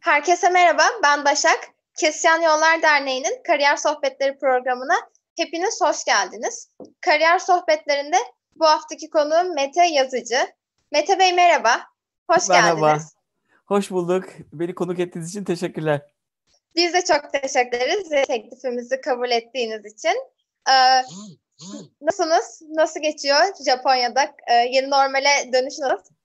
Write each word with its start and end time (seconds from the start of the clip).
Herkese 0.00 0.48
merhaba, 0.48 0.82
ben 1.02 1.24
Başak. 1.24 1.58
Kesyan 1.98 2.40
Yollar 2.40 2.82
Derneği'nin 2.82 3.42
Kariyer 3.46 3.76
Sohbetleri 3.76 4.38
programına 4.38 4.94
hepiniz 5.36 5.80
hoş 5.80 6.04
geldiniz. 6.04 6.70
Kariyer 7.00 7.38
Sohbetlerinde 7.38 8.16
bu 8.56 8.66
haftaki 8.66 9.10
konuğum 9.10 9.54
Mete 9.54 9.86
Yazıcı. 9.86 10.38
Mete 10.92 11.18
Bey 11.18 11.32
merhaba, 11.32 11.80
hoş 12.30 12.48
merhaba. 12.48 12.80
geldiniz. 12.80 13.14
Hoş 13.66 13.90
bulduk. 13.90 14.24
Beni 14.52 14.74
konuk 14.74 14.98
ettiğiniz 15.00 15.30
için 15.30 15.44
teşekkürler. 15.44 16.00
Biz 16.76 16.92
de 16.94 17.04
çok 17.04 17.32
teşekkür 17.32 17.76
ederiz 17.78 18.26
teklifimizi 18.26 19.00
kabul 19.00 19.30
ettiğiniz 19.30 19.92
için. 19.94 20.16
Ee, 20.70 21.02
nasılsınız? 22.00 22.62
Nasıl 22.68 23.00
geçiyor 23.00 23.38
Japonya'da? 23.66 24.34
Ee, 24.46 24.54
yeni 24.54 24.90
normale 24.90 25.52
dönüş 25.52 25.78
nasıl? 25.78 26.15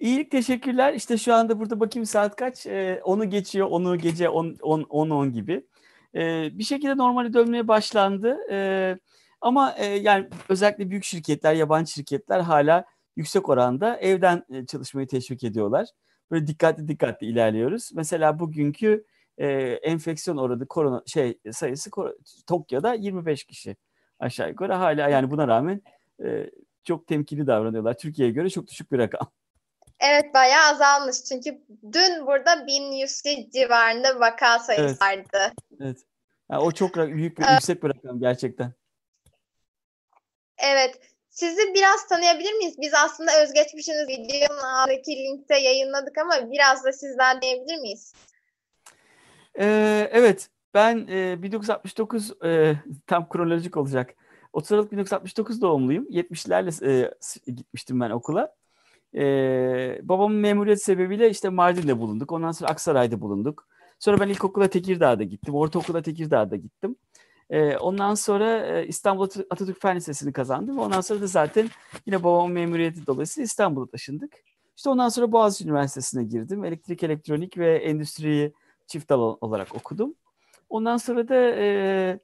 İyilik 0.00 0.30
teşekkürler. 0.30 0.94
İşte 0.94 1.18
şu 1.18 1.34
anda 1.34 1.60
burada 1.60 1.80
bakayım 1.80 2.06
saat 2.06 2.36
kaç? 2.36 2.66
Ee, 2.66 3.00
onu 3.04 3.30
geçiyor. 3.30 3.66
Onu 3.70 3.98
gece 3.98 4.28
10 4.28 4.56
10 4.62 4.82
10, 4.82 5.10
10 5.10 5.32
gibi. 5.32 5.66
Ee, 6.14 6.48
bir 6.52 6.64
şekilde 6.64 6.96
normale 6.96 7.32
dönmeye 7.32 7.68
başlandı. 7.68 8.36
Ee, 8.50 8.98
ama 9.40 9.74
e, 9.78 9.86
yani 9.86 10.28
özellikle 10.48 10.90
büyük 10.90 11.04
şirketler, 11.04 11.54
yabancı 11.54 11.92
şirketler 11.92 12.40
hala 12.40 12.84
yüksek 13.16 13.48
oranda 13.48 13.96
evden 13.96 14.44
e, 14.50 14.66
çalışmayı 14.66 15.06
teşvik 15.06 15.44
ediyorlar. 15.44 15.88
Böyle 16.30 16.46
dikkatli 16.46 16.88
dikkatli 16.88 17.26
ilerliyoruz. 17.26 17.90
Mesela 17.94 18.38
bugünkü 18.38 19.04
e, 19.38 19.48
enfeksiyon 19.82 20.36
oranı 20.36 20.66
korona 20.66 21.02
şey 21.06 21.38
sayısı 21.52 21.90
Tokyo'da 22.46 22.94
25 22.94 23.44
kişi 23.44 23.76
aşağı 24.18 24.48
yukarı 24.48 24.72
hala 24.72 25.08
yani 25.08 25.30
buna 25.30 25.48
rağmen 25.48 25.82
e, 26.24 26.50
çok 26.84 27.06
temkinli 27.06 27.46
davranıyorlar. 27.46 27.98
Türkiye'ye 27.98 28.34
göre 28.34 28.50
çok 28.50 28.68
düşük 28.68 28.92
bir 28.92 28.98
rakam. 28.98 29.28
Evet 30.00 30.34
bayağı 30.34 30.70
azalmış 30.70 31.24
çünkü 31.24 31.62
dün 31.92 32.26
burada 32.26 32.66
1100 32.66 33.22
civarında 33.52 34.20
vaka 34.20 34.58
sayısı 34.58 34.84
Evet. 34.84 35.02
vardı. 35.02 35.54
Evet. 35.80 35.98
Yani 36.50 36.62
o 36.62 36.72
çok 36.72 36.96
büyük 36.96 37.38
bir 37.38 37.44
Evet. 37.44 37.52
yüksek 37.52 37.82
bir 37.82 37.88
rakam 37.88 38.20
gerçekten. 38.20 38.72
Evet. 40.58 41.00
Sizi 41.30 41.74
biraz 41.74 42.06
tanıyabilir 42.08 42.52
miyiz? 42.52 42.74
Biz 42.78 42.94
aslında 42.94 43.42
özgeçmişiniz 43.42 44.08
videonun 44.08 44.62
altındaki 44.62 45.16
linkte 45.16 45.58
yayınladık 45.58 46.18
ama 46.18 46.50
biraz 46.50 46.84
da 46.84 46.92
sizden 46.92 47.36
dinleyebilir 47.36 47.78
miyiz? 47.80 48.14
Ee, 49.58 50.08
evet 50.12 50.48
ben 50.74 51.06
e, 51.08 51.42
1969 51.42 52.42
e, 52.44 52.74
tam 53.06 53.28
kronolojik 53.28 53.76
olacak. 53.76 54.14
30 54.52 54.72
Aralık 54.72 54.92
1969 54.92 55.62
doğumluyum. 55.62 56.04
70'lerle 56.10 56.86
e, 56.86 57.10
gitmiştim 57.52 58.00
ben 58.00 58.10
okula. 58.10 58.54
Ee, 59.14 60.00
babamın 60.02 60.36
memuriyet 60.36 60.82
sebebiyle 60.82 61.30
işte 61.30 61.48
Mardin'de 61.48 61.98
bulunduk. 61.98 62.32
Ondan 62.32 62.52
sonra 62.52 62.70
Aksaray'da 62.70 63.20
bulunduk. 63.20 63.66
Sonra 63.98 64.20
ben 64.20 64.28
ilkokula 64.28 64.68
Tekirdağ'da 64.68 65.24
gittim. 65.24 65.54
Ortaokula 65.54 66.02
Tekirdağ'da 66.02 66.56
gittim. 66.56 66.96
Ee, 67.50 67.76
ondan 67.76 68.14
sonra 68.14 68.66
e, 68.66 68.86
İstanbul 68.86 69.28
Atatürk 69.50 69.82
Fen 69.82 69.96
Lisesi'ni 69.96 70.32
kazandım. 70.32 70.78
Ondan 70.78 71.00
sonra 71.00 71.20
da 71.20 71.26
zaten 71.26 71.68
yine 72.06 72.24
babamın 72.24 72.52
memuriyeti 72.52 73.06
dolayısıyla 73.06 73.44
İstanbul'a 73.44 73.86
taşındık. 73.86 74.32
İşte 74.76 74.90
ondan 74.90 75.08
sonra 75.08 75.32
Boğaziçi 75.32 75.64
Üniversitesi'ne 75.64 76.24
girdim. 76.24 76.64
Elektrik, 76.64 77.02
elektronik 77.02 77.58
ve 77.58 77.76
endüstriyi 77.76 78.52
çift 78.86 79.08
dal 79.08 79.36
olarak 79.40 79.74
okudum. 79.74 80.14
Ondan 80.68 80.96
sonra 80.96 81.28
da 81.28 81.34
e, 81.34 82.18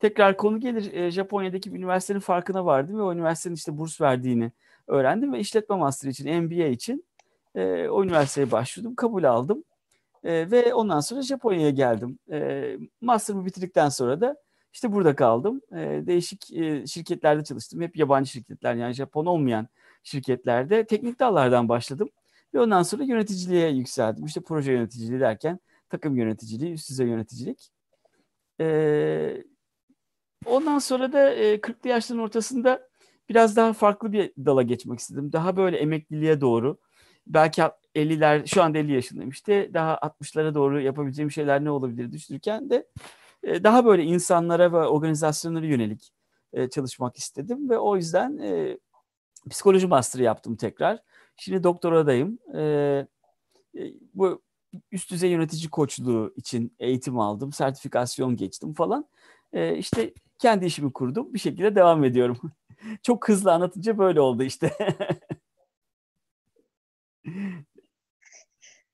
tekrar 0.00 0.36
konu 0.36 0.60
gelir 0.60 0.92
e, 0.92 1.10
Japonya'daki 1.10 1.74
bir 1.74 1.78
üniversitenin 1.78 2.20
farkına 2.20 2.66
vardım 2.66 2.98
ve 2.98 3.02
o 3.02 3.12
üniversitenin 3.12 3.54
işte 3.54 3.78
burs 3.78 4.00
verdiğini 4.00 4.52
öğrendim 4.88 5.32
ve 5.32 5.38
işletme 5.40 5.76
master 5.76 6.10
için, 6.10 6.42
MBA 6.42 6.64
için 6.64 7.04
e, 7.54 7.88
o 7.88 8.04
üniversiteye 8.04 8.50
başvurdum, 8.50 8.94
kabul 8.94 9.24
aldım 9.24 9.64
E, 10.24 10.50
ve 10.50 10.74
ondan 10.74 11.00
sonra 11.00 11.22
Japonya'ya 11.22 11.70
geldim. 11.70 12.18
E, 12.32 12.76
master'ımı 13.00 13.46
bitirdikten 13.46 13.88
sonra 13.88 14.20
da 14.20 14.36
işte 14.72 14.92
burada 14.92 15.16
kaldım. 15.16 15.60
E, 15.72 15.76
değişik 16.06 16.52
e, 16.52 16.86
şirketlerde 16.86 17.44
çalıştım. 17.44 17.80
Hep 17.80 17.96
yabancı 17.96 18.30
şirketler 18.30 18.74
yani 18.74 18.92
Japon 18.94 19.26
olmayan 19.26 19.68
şirketlerde 20.02 20.84
teknik 20.86 21.20
dallardan 21.20 21.68
başladım. 21.68 22.08
Ve 22.54 22.60
ondan 22.60 22.82
sonra 22.82 23.04
yöneticiliğe 23.04 23.70
yükseldim. 23.70 24.24
İşte 24.24 24.40
proje 24.40 24.72
yöneticiliği 24.72 25.20
derken 25.20 25.60
takım 25.90 26.16
yöneticiliği, 26.16 26.72
üst 26.72 26.90
düzey 26.90 27.06
yöneticilik. 27.06 27.70
Ee, 28.60 29.44
ondan 30.46 30.78
sonra 30.78 31.12
da 31.12 31.34
e, 31.34 31.54
40'lı 31.60 31.88
yaşların 31.88 32.22
ortasında 32.22 32.87
biraz 33.28 33.56
daha 33.56 33.72
farklı 33.72 34.12
bir 34.12 34.32
dala 34.46 34.62
geçmek 34.62 34.98
istedim. 34.98 35.32
Daha 35.32 35.56
böyle 35.56 35.76
emekliliğe 35.76 36.40
doğru. 36.40 36.78
Belki 37.26 37.62
50'ler, 37.94 38.46
şu 38.46 38.62
anda 38.62 38.78
50 38.78 38.92
yaşındayım 38.92 39.30
işte. 39.30 39.74
Daha 39.74 39.94
60'lara 39.94 40.54
doğru 40.54 40.80
yapabileceğim 40.80 41.30
şeyler 41.30 41.64
ne 41.64 41.70
olabilir 41.70 42.12
düşünürken 42.12 42.70
de 42.70 42.86
e, 43.42 43.64
daha 43.64 43.84
böyle 43.84 44.02
insanlara 44.02 44.72
ve 44.72 44.76
organizasyonlara 44.76 45.66
yönelik 45.66 46.12
e, 46.52 46.70
çalışmak 46.70 47.16
istedim. 47.16 47.70
Ve 47.70 47.78
o 47.78 47.96
yüzden 47.96 48.38
e, 48.38 48.78
psikoloji 49.50 49.86
master'ı 49.86 50.22
yaptım 50.22 50.56
tekrar. 50.56 51.02
Şimdi 51.36 51.62
doktoradayım. 51.62 52.38
Bu 54.14 54.42
üst 54.92 55.10
düzey 55.10 55.30
yönetici 55.30 55.70
koçluğu 55.70 56.34
için 56.36 56.74
eğitim 56.78 57.18
aldım, 57.18 57.52
sertifikasyon 57.52 58.36
geçtim 58.36 58.74
falan. 58.74 59.08
İşte 59.76 60.14
kendi 60.38 60.66
işimi 60.66 60.92
kurdum, 60.92 61.34
bir 61.34 61.38
şekilde 61.38 61.74
devam 61.74 62.04
ediyorum. 62.04 62.38
Çok 63.02 63.28
hızlı 63.28 63.52
anlatınca 63.52 63.98
böyle 63.98 64.20
oldu 64.20 64.42
işte. 64.42 64.70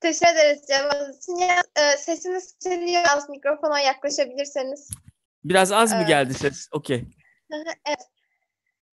Teşekkür 0.00 0.32
ederiz 0.32 0.62
cevabınız 0.68 1.18
için. 1.18 1.36
Ya, 1.36 1.62
e, 1.76 1.96
sesiniz 1.96 2.54
geliyor. 2.64 3.02
Az 3.16 3.28
mikrofona 3.28 3.80
yaklaşabilirseniz. 3.80 4.90
Biraz 5.44 5.72
az 5.72 5.90
mı 5.90 5.98
Evet. 5.98 6.08
geldi 6.08 6.34
ses? 6.34 6.68
Okey. 6.72 7.04
evet. 7.86 8.08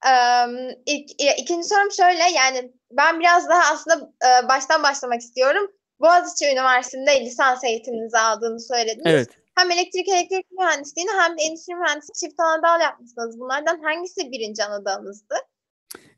Em, 0.05 0.69
ilk, 0.85 1.11
ikinci 1.37 1.67
sorum 1.67 1.91
şöyle 1.91 2.23
yani 2.35 2.71
ben 2.91 3.19
biraz 3.19 3.49
daha 3.49 3.73
aslında 3.73 4.11
e, 4.25 4.47
baştan 4.47 4.83
başlamak 4.83 5.21
istiyorum. 5.21 5.71
Boğaziçi 5.99 6.51
Üniversitesi'nde 6.51 7.25
lisans 7.25 7.63
eğitiminizi 7.63 8.17
aldığını 8.17 8.59
söylediniz. 8.59 9.05
Evet. 9.05 9.29
Hem 9.55 9.71
elektrik 9.71 10.09
elektrik 10.09 10.51
mühendisliğini 10.51 11.11
hem 11.19 11.37
de 11.37 11.41
endüstri 11.41 11.75
mühendisliği 11.75 12.13
çift 12.29 12.39
anadal 12.39 12.81
yapmışsınız. 12.81 13.39
Bunlardan 13.39 13.81
hangisi 13.83 14.31
birinci 14.31 14.63
anadalınızdı? 14.63 15.35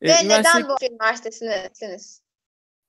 Ee, 0.02 0.08
Ve 0.08 0.12
üniversite- 0.12 0.28
neden 0.28 0.68
Boğaziçi 0.70 0.92
Üniversitesi'ndesiniz? 0.94 2.22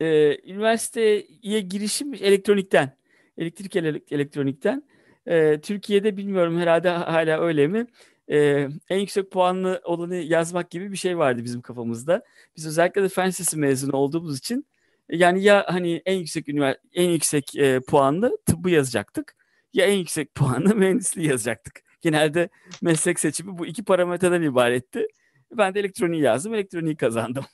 e, 0.01 0.39
üniversiteye 0.53 1.21
girişim 1.61 2.15
elektronikten, 2.15 2.97
elektrik 3.39 3.77
ele- 3.77 4.03
elektronikten. 4.11 4.83
E, 5.27 5.61
Türkiye'de 5.61 6.17
bilmiyorum 6.17 6.59
herhalde 6.61 6.89
hala 6.91 7.41
öyle 7.41 7.67
mi? 7.67 7.87
E, 8.31 8.69
en 8.89 8.99
yüksek 8.99 9.31
puanlı 9.31 9.81
olanı 9.85 10.17
yazmak 10.17 10.71
gibi 10.71 10.93
bir 10.93 10.97
şey 10.97 11.19
vardı 11.19 11.45
bizim 11.45 11.63
kafamızda. 11.63 12.23
Biz 12.57 12.67
özellikle 12.67 13.03
de 13.03 13.09
fen 13.09 13.29
lisesi 13.29 13.59
mezunu 13.59 13.97
olduğumuz 13.97 14.39
için 14.39 14.67
yani 15.09 15.43
ya 15.43 15.65
hani 15.69 16.03
en 16.07 16.15
yüksek 16.19 16.49
ünivers- 16.49 16.79
en 16.93 17.11
yüksek 17.11 17.57
e, 17.57 17.81
puanlı 17.81 18.39
tıbbı 18.47 18.71
yazacaktık 18.71 19.37
ya 19.75 19.87
en 19.87 19.95
yüksek 19.99 20.35
puanlı 20.35 20.75
mühendisliği 20.77 21.29
yazacaktık. 21.29 21.81
Genelde 22.01 22.49
meslek 22.83 23.21
seçimi 23.21 23.59
bu 23.59 23.67
iki 23.67 23.85
parametreden 23.85 24.43
ibaretti. 24.43 25.07
Ben 25.53 25.75
de 25.75 25.81
elektroniği 25.81 26.23
yazdım, 26.23 26.55
elektroniği 26.55 26.97
kazandım. 26.97 27.45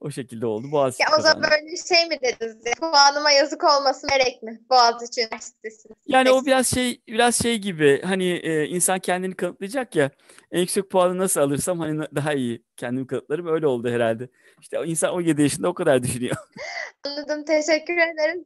O 0.00 0.10
şekilde 0.10 0.46
oldu. 0.46 0.72
Boğaziçi 0.72 1.02
Ya 1.02 1.08
o 1.18 1.22
zaman 1.22 1.42
kazandı. 1.42 1.62
böyle 1.64 1.76
şey 1.76 2.08
mi 2.08 2.18
dediniz? 2.22 2.66
Ya, 2.66 2.72
puanıma 2.80 3.30
yazık 3.30 3.64
olmasın 3.64 4.10
gerek 4.18 4.42
mi? 4.42 4.60
Boğaziçi 4.70 5.20
Üniversitesi. 5.20 5.88
Yani 6.06 6.30
o 6.30 6.44
biraz 6.46 6.66
şey 6.66 7.00
biraz 7.08 7.42
şey 7.42 7.58
gibi 7.58 8.02
hani 8.04 8.24
e, 8.30 8.66
insan 8.66 8.98
kendini 8.98 9.34
kanıtlayacak 9.34 9.96
ya 9.96 10.10
en 10.52 10.60
yüksek 10.60 10.90
puanı 10.90 11.18
nasıl 11.18 11.40
alırsam 11.40 11.78
hani 11.78 12.06
daha 12.14 12.32
iyi 12.34 12.62
kendimi 12.76 13.06
kanıtlarım 13.06 13.46
öyle 13.46 13.66
oldu 13.66 13.90
herhalde. 13.90 14.28
İşte 14.60 14.78
insan 14.86 15.12
17 15.14 15.42
yaşında 15.42 15.68
o 15.68 15.74
kadar 15.74 16.02
düşünüyor. 16.02 16.36
Anladım. 17.04 17.44
Teşekkür 17.44 17.94
ederim. 17.94 18.44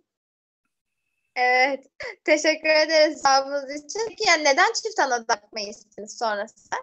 Evet. 1.38 1.84
Teşekkür 2.24 2.68
ederiz 2.68 3.22
cevabınız 3.22 3.84
için. 3.84 4.00
Peki 4.08 4.28
yani 4.28 4.44
neden 4.44 4.72
çift 4.72 4.98
anadal 4.98 5.34
yapmayı 5.34 5.68
istediniz 5.68 6.18
sonrasında? 6.18 6.76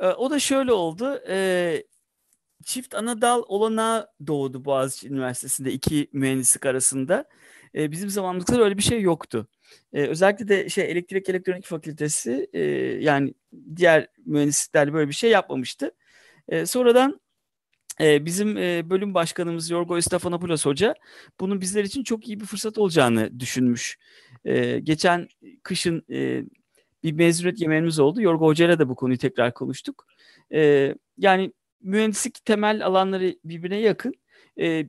E, 0.00 0.06
o 0.06 0.30
da 0.30 0.38
şöyle 0.38 0.72
oldu. 0.72 1.22
e, 1.28 1.82
çift 2.64 2.94
ana 2.94 3.22
dal 3.22 3.42
olanağı 3.48 4.08
doğdu 4.26 4.64
Boğaziçi 4.64 5.08
Üniversitesi'nde 5.08 5.72
iki 5.72 6.08
mühendislik 6.12 6.66
arasında. 6.66 7.24
E, 7.74 7.90
bizim 7.90 8.10
zamanımızda 8.10 8.62
öyle 8.64 8.76
bir 8.76 8.82
şey 8.82 9.00
yoktu. 9.00 9.48
E, 9.92 10.06
özellikle 10.06 10.48
de 10.48 10.68
şey 10.68 10.90
elektrik 10.90 11.28
elektronik 11.28 11.64
fakültesi 11.64 12.50
e, 12.52 12.60
yani 13.00 13.34
diğer 13.76 14.08
mühendislikler 14.26 14.92
böyle 14.92 15.08
bir 15.08 15.14
şey 15.14 15.30
yapmamıştı. 15.30 15.90
E, 16.48 16.66
sonradan 16.66 17.20
bizim 18.00 18.56
bölüm 18.90 19.14
başkanımız 19.14 19.70
Yorgo 19.70 20.00
Stefanopoulos 20.00 20.66
Hoca 20.66 20.94
bunun 21.40 21.60
bizler 21.60 21.84
için 21.84 22.02
çok 22.02 22.28
iyi 22.28 22.40
bir 22.40 22.44
fırsat 22.44 22.78
olacağını 22.78 23.40
düşünmüş. 23.40 23.98
Geçen 24.82 25.28
kışın 25.62 26.04
bir 27.02 27.12
mezuniyet 27.12 27.60
yemeğimiz 27.60 27.98
oldu. 27.98 28.22
Yorgo 28.22 28.46
Hoca'yla 28.46 28.78
da 28.78 28.88
bu 28.88 28.94
konuyu 28.94 29.18
tekrar 29.18 29.54
konuştuk. 29.54 30.06
Yani 31.18 31.52
mühendislik 31.82 32.44
temel 32.44 32.86
alanları 32.86 33.34
birbirine 33.44 33.80
yakın. 33.80 34.14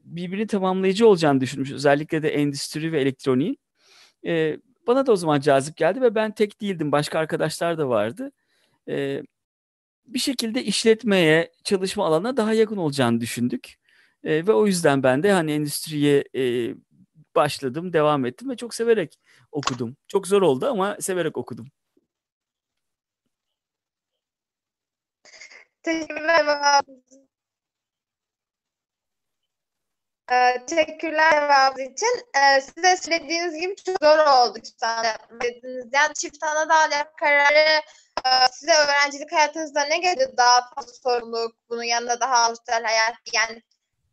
birbirini 0.06 0.48
tamamlayıcı 0.48 1.08
olacağını 1.08 1.42
düşünmüş. 1.42 1.72
Özellikle 1.72 2.24
de 2.24 2.30
endüstri 2.30 2.92
ve 2.92 3.02
elektroniğin. 3.02 3.60
Bana 4.88 5.06
da 5.06 5.12
o 5.12 5.16
zaman 5.16 5.40
cazip 5.40 5.78
geldi 5.78 6.02
ve 6.02 6.16
ben 6.16 6.32
tek 6.32 6.62
değildim. 6.62 6.92
Başka 6.92 7.20
arkadaşlar 7.20 7.78
da 7.78 7.90
vardı. 7.90 8.32
Bir 10.10 10.20
şekilde 10.20 10.64
işletmeye, 10.64 11.52
çalışma 11.64 12.06
alanına 12.06 12.38
daha 12.38 12.54
yakın 12.54 12.78
olacağını 12.78 13.22
düşündük. 13.22 13.76
E, 14.24 14.48
ve 14.48 14.54
o 14.54 14.68
yüzden 14.68 15.04
ben 15.04 15.24
de 15.24 15.32
hani 15.32 15.52
endüstriye 15.52 16.24
e, 16.36 16.74
başladım, 17.36 17.94
devam 17.94 18.26
ettim 18.26 18.50
ve 18.50 18.56
çok 18.56 18.74
severek 18.74 19.20
okudum. 19.52 19.98
Çok 20.08 20.28
zor 20.28 20.42
oldu 20.42 20.68
ama 20.68 20.98
severek 21.00 21.38
okudum. 21.38 21.68
Teşekkürler 25.84 26.46
ee, 30.32 30.66
teşekkürler 30.66 31.32
cevabınız 31.32 31.92
için. 31.92 32.26
Ee, 32.36 32.62
size 32.62 32.98
söylediğiniz 32.98 33.62
gibi 33.62 33.76
çok 33.76 33.98
zor 34.04 34.18
oldu 34.18 34.60
çift 34.64 34.84
Yani 35.94 36.14
çift 36.16 36.44
ana 36.44 36.70
dal 36.70 36.92
kararı 37.20 37.82
size 38.52 38.72
öğrencilik 38.72 39.32
hayatınızda 39.32 39.86
ne 39.86 39.98
geldi? 39.98 40.34
Daha 40.38 40.70
fazla 40.76 40.94
sorumluluk, 40.94 41.56
bunun 41.70 41.84
yanında 41.84 42.20
daha 42.20 42.56
sosyal 42.56 42.84
hayat. 42.84 43.16
Yani 43.34 43.62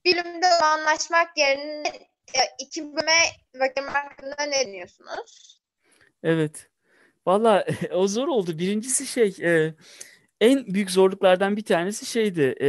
bilimde 0.04 0.46
anlaşmak 0.46 1.38
yerine 1.38 1.88
e, 2.34 2.40
iki 2.58 2.84
bölüme 2.84 3.18
vakit 3.54 3.84
hakkında 3.84 4.42
ne 4.42 4.72
diyorsunuz? 4.72 5.60
Evet. 6.22 6.68
Valla 7.26 7.66
o 7.92 8.08
zor 8.08 8.28
oldu. 8.28 8.58
Birincisi 8.58 9.06
şey 9.06 9.36
e, 9.42 9.74
en 10.40 10.66
büyük 10.66 10.90
zorluklardan 10.90 11.56
bir 11.56 11.64
tanesi 11.64 12.06
şeydi. 12.06 12.54
E, 12.60 12.68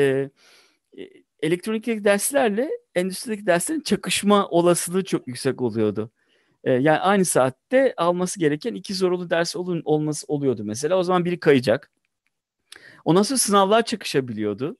e 1.02 1.10
elektronikteki 1.40 2.04
derslerle 2.04 2.70
endüstrideki 2.96 3.46
derslerin 3.46 3.82
çakışma 3.82 4.48
olasılığı 4.48 5.04
çok 5.04 5.28
yüksek 5.28 5.62
oluyordu. 5.62 6.12
E, 6.68 6.72
yani 6.72 7.00
aynı 7.00 7.26
saatte 7.26 7.94
alması 7.98 8.40
gereken 8.40 8.76
iki 8.76 8.94
zorunlu 8.94 9.30
ders 9.30 9.56
olun, 9.56 9.82
olması 9.86 10.26
oluyordu 10.28 10.64
mesela. 10.66 10.98
O 10.98 11.04
zaman 11.04 11.26
biri 11.26 11.40
kayacak. 11.40 11.92
Ondan 13.06 13.22
sonra 13.22 13.38
sınavlar 13.38 13.86
çakışabiliyordu. 13.86 14.78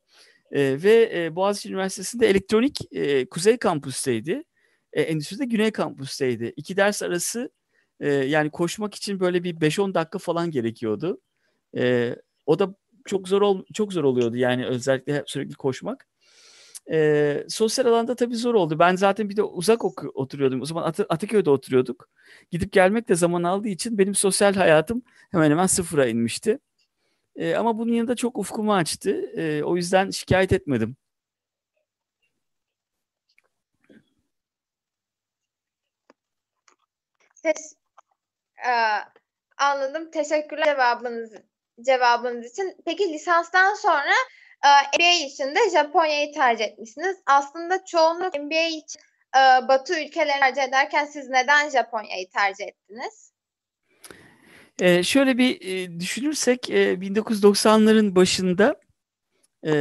E, 0.52 0.84
ve 0.84 1.12
e, 1.16 1.36
Boğaziçi 1.36 1.70
Üniversitesi'nde 1.70 2.28
elektronik 2.28 2.80
e, 2.92 3.30
kuzey 3.30 3.58
kampüsteydi. 3.58 4.44
E, 4.94 5.02
endüstride 5.02 5.46
güney 5.46 5.72
kampüsteydi. 5.72 6.54
İki 6.58 6.78
ders 6.78 7.04
arası 7.04 7.52
e, 8.00 8.10
yani 8.10 8.50
koşmak 8.50 8.96
için 8.96 9.20
böyle 9.20 9.44
bir 9.44 9.56
5-10 9.56 9.94
dakika 9.94 10.20
falan 10.20 10.52
gerekiyordu. 10.52 11.22
E, 11.78 12.16
o 12.46 12.60
da 12.60 12.76
çok 13.06 13.28
zor 13.28 13.42
ol, 13.42 13.64
çok 13.74 13.94
zor 13.94 14.04
oluyordu 14.04 14.38
yani 14.38 14.66
özellikle 14.66 15.24
sürekli 15.28 15.56
koşmak. 15.56 16.08
E, 16.92 17.46
sosyal 17.50 17.86
alanda 17.86 18.16
tabii 18.16 18.36
zor 18.36 18.56
oldu. 18.56 18.80
Ben 18.80 18.96
zaten 18.96 19.30
bir 19.30 19.36
de 19.38 19.44
uzak 19.44 19.86
oku, 19.86 20.12
oturuyordum. 20.14 20.62
O 20.62 20.66
zaman 20.66 20.84
At- 20.84 21.00
Ataköy'de 21.10 21.50
oturuyorduk. 21.50 22.10
Gidip 22.52 22.72
gelmek 22.72 23.10
de 23.10 23.16
zaman 23.16 23.44
aldığı 23.44 23.68
için 23.68 23.98
benim 23.98 24.16
sosyal 24.16 24.54
hayatım 24.54 25.02
hemen 25.32 25.52
hemen 25.52 25.68
sıfıra 25.68 26.08
inmişti. 26.08 26.60
E, 27.36 27.56
ama 27.56 27.78
bunun 27.78 27.94
yanında 27.94 28.16
çok 28.16 28.38
ufkumu 28.38 28.74
açtı. 28.74 29.12
E, 29.38 29.64
o 29.64 29.76
yüzden 29.76 30.10
şikayet 30.10 30.54
etmedim. 30.54 30.96
Tes 37.44 37.76
ee, 38.68 39.00
anladım. 39.58 40.12
Teşekkürler 40.12 40.66
cevabınız 40.66 41.32
cevabınız 41.82 42.52
için. 42.52 42.78
Peki 42.86 43.14
lisanstan 43.14 43.74
sonra 43.74 44.14
e, 44.66 44.98
MBA 44.98 45.26
için 45.26 45.56
de 45.56 45.60
Japonya'yı 45.74 46.34
tercih 46.34 46.66
etmişsiniz. 46.66 47.18
Aslında 47.26 47.86
çoğunluk 47.86 48.40
MBA 48.40 48.68
için 48.68 49.02
e, 49.36 49.68
Batı 49.68 49.94
ülkeleri 50.04 50.40
tercih 50.40 50.64
ederken 50.64 51.06
siz 51.06 51.30
neden 51.30 51.70
Japonya'yı 51.70 52.30
tercih 52.30 52.68
ettiniz? 52.68 53.32
Ee, 54.82 55.04
şöyle 55.04 55.38
bir 55.38 55.62
e, 55.62 56.00
düşünürsek 56.00 56.70
e, 56.70 56.94
1990'ların 56.94 58.16
başında 58.16 58.80
e, 59.66 59.74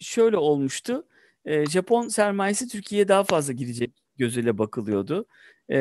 şöyle 0.00 0.36
olmuştu. 0.36 1.06
E, 1.44 1.66
Japon 1.66 2.08
sermayesi 2.08 2.68
Türkiye'ye 2.68 3.08
daha 3.08 3.24
fazla 3.24 3.52
girecek 3.52 3.90
gözüyle 4.16 4.58
bakılıyordu. 4.58 5.26
E, 5.72 5.78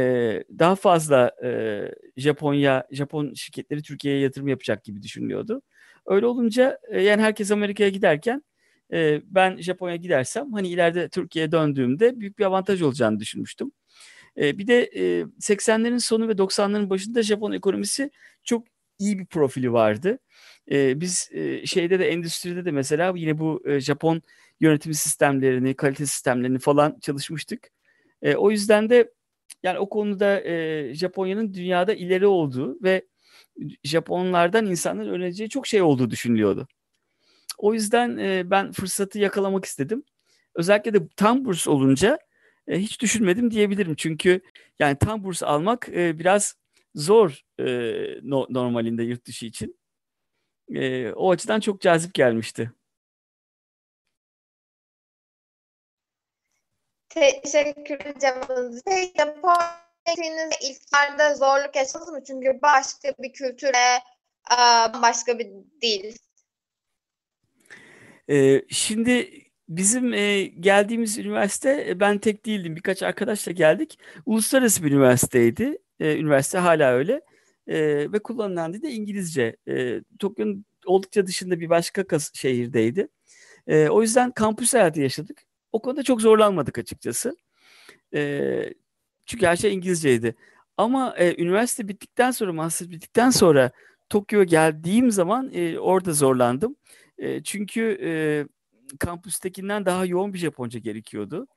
daha 0.60 0.76
fazla 0.76 1.32
e, 1.44 1.82
Japonya, 2.18 2.88
Japon 2.92 3.34
şirketleri 3.34 3.84
Türkiye'ye 3.84 4.22
yatırım 4.22 4.48
yapacak 4.48 4.84
gibi 4.84 5.04
düşünülüyordu. 5.04 5.62
Öyle 6.10 6.26
olunca 6.26 6.80
e, 6.90 7.02
yani 7.02 7.22
herkes 7.22 7.52
Amerika'ya 7.52 7.90
giderken 7.90 8.44
e, 8.94 9.22
ben 9.26 9.58
Japonya 9.58 9.96
gidersem 9.96 10.54
hani 10.54 10.68
ileride 10.68 11.10
Türkiye'ye 11.10 11.52
döndüğümde 11.52 12.20
büyük 12.20 12.40
bir 12.40 12.46
avantaj 12.46 12.82
olacağını 12.82 13.20
düşünmüştüm. 13.20 13.72
E, 14.38 14.58
bir 14.58 14.68
de 14.68 14.84
e, 14.84 15.26
80'lerin 15.40 16.00
sonu 16.00 16.28
ve 16.28 16.32
90'ların 16.32 16.90
başında 16.90 17.24
Japon 17.24 17.52
ekonomisi 17.52 18.12
çok 18.44 18.68
iyi 19.00 19.20
bir 19.20 19.26
profili 19.26 19.74
vardı. 19.74 20.20
Biz 20.72 21.30
şeyde 21.66 22.00
de 22.00 22.10
endüstride 22.10 22.66
de 22.66 22.72
mesela 22.72 23.14
yine 23.16 23.40
bu 23.40 23.64
Japon 23.80 24.22
yönetim 24.60 24.94
sistemlerini, 24.94 25.74
kalite 25.74 26.06
sistemlerini 26.06 26.60
falan 26.60 27.00
çalışmıştık. 27.02 27.72
O 28.36 28.52
yüzden 28.52 28.90
de 28.90 29.12
yani 29.64 29.80
o 29.80 29.90
konuda 29.90 30.44
Japonya'nın 30.94 31.54
dünyada 31.54 31.94
ileri 31.94 32.28
olduğu 32.28 32.84
ve 32.84 33.06
Japonlardan 33.84 34.66
insanların 34.66 35.10
öğreneceği 35.10 35.50
çok 35.50 35.68
şey 35.68 35.82
olduğu 35.82 36.10
düşünülüyordu. 36.10 36.68
O 37.58 37.74
yüzden 37.74 38.18
e, 38.18 38.52
ben 38.52 38.72
fırsatı 38.72 39.20
yakalamak 39.20 39.66
istedim. 39.66 40.04
Özellikle 40.56 40.94
de 40.94 41.08
tam 41.16 41.46
burs 41.46 41.68
olunca 41.68 42.20
e, 42.68 42.80
hiç 42.80 43.02
düşünmedim 43.02 43.52
diyebilirim. 43.52 43.96
Çünkü 43.96 44.42
yani 44.80 44.98
tam 44.98 45.24
burs 45.24 45.44
almak 45.44 45.90
e, 45.90 46.20
biraz 46.20 46.56
zor 46.96 47.42
e, 47.60 47.66
no, 48.24 48.48
normalinde 48.50 49.04
yurt 49.04 49.26
dışı 49.26 49.46
için. 49.46 49.80
E, 50.76 51.12
o 51.12 51.32
açıdan 51.32 51.60
çok 51.60 51.82
cazip 51.82 52.14
gelmişti. 52.14 52.72
Teşekkür 57.10 58.20
cevabınız. 58.20 58.84
Şey, 58.88 59.14
Japonya'nın 60.10 60.52
ilk 60.62 61.38
zorluk 61.38 61.76
yaşadınız 61.76 62.10
mı? 62.10 62.24
Çünkü 62.28 62.60
başka 62.62 63.14
bir 63.20 63.34
kültüre, 63.34 64.00
başka 65.02 65.40
bir 65.40 65.48
dil. 65.82 66.16
Ee, 68.30 68.62
şimdi 68.70 69.44
bizim 69.70 70.14
e, 70.14 70.44
geldiğimiz 70.44 71.18
üniversite 71.18 71.86
e, 71.90 72.00
ben 72.00 72.18
tek 72.18 72.46
değildim. 72.46 72.76
Birkaç 72.76 73.04
arkadaşla 73.04 73.52
geldik. 73.52 74.00
Uluslararası 74.26 74.84
bir 74.84 74.92
üniversiteydi. 74.92 75.78
E, 76.00 76.18
üniversite 76.18 76.58
hala 76.58 76.92
öyle. 76.92 77.22
E, 77.68 77.78
ve 78.12 78.20
kullanılan 78.20 78.74
dil 78.74 78.82
de 78.82 78.90
İngilizce. 78.90 79.56
E, 79.68 80.02
Tokyo'nun 80.20 80.66
oldukça 80.86 81.28
dışında 81.28 81.60
bir 81.60 81.70
başka 81.70 82.08
kas- 82.08 82.32
şehirdeydi. 82.34 83.08
E, 83.68 83.90
o 83.90 84.02
yüzden 84.02 84.32
kampüs 84.32 84.74
hayatı 84.74 85.02
yaşadık. 85.02 85.44
O 85.72 85.82
konuda 85.82 86.04
çok 86.04 86.22
zorlanmadık 86.22 86.78
açıkçası. 86.78 87.38
E, 88.14 88.20
çünkü 89.30 89.46
her 89.46 89.56
şey 89.56 89.74
İngilizceydi. 89.74 90.36
Ama 90.78 91.16
e, 91.18 91.44
üniversite 91.44 91.88
bittikten 91.88 92.32
sonra, 92.32 92.54
master 92.54 92.90
bittikten 92.90 93.30
sonra 93.30 93.72
Tokyo'ya 94.10 94.44
geldiğim 94.44 95.12
zaman 95.12 95.52
e, 95.54 95.80
orada 95.80 96.14
zorlandım. 96.14 96.76
E, 97.18 97.44
çünkü 97.44 98.00
e, 98.04 98.12
kampüstekinden 99.00 99.86
daha 99.86 100.06
yoğun 100.06 100.34
bir 100.34 100.40
Japonca 100.40 100.80
gerekiyordu. 100.80 101.48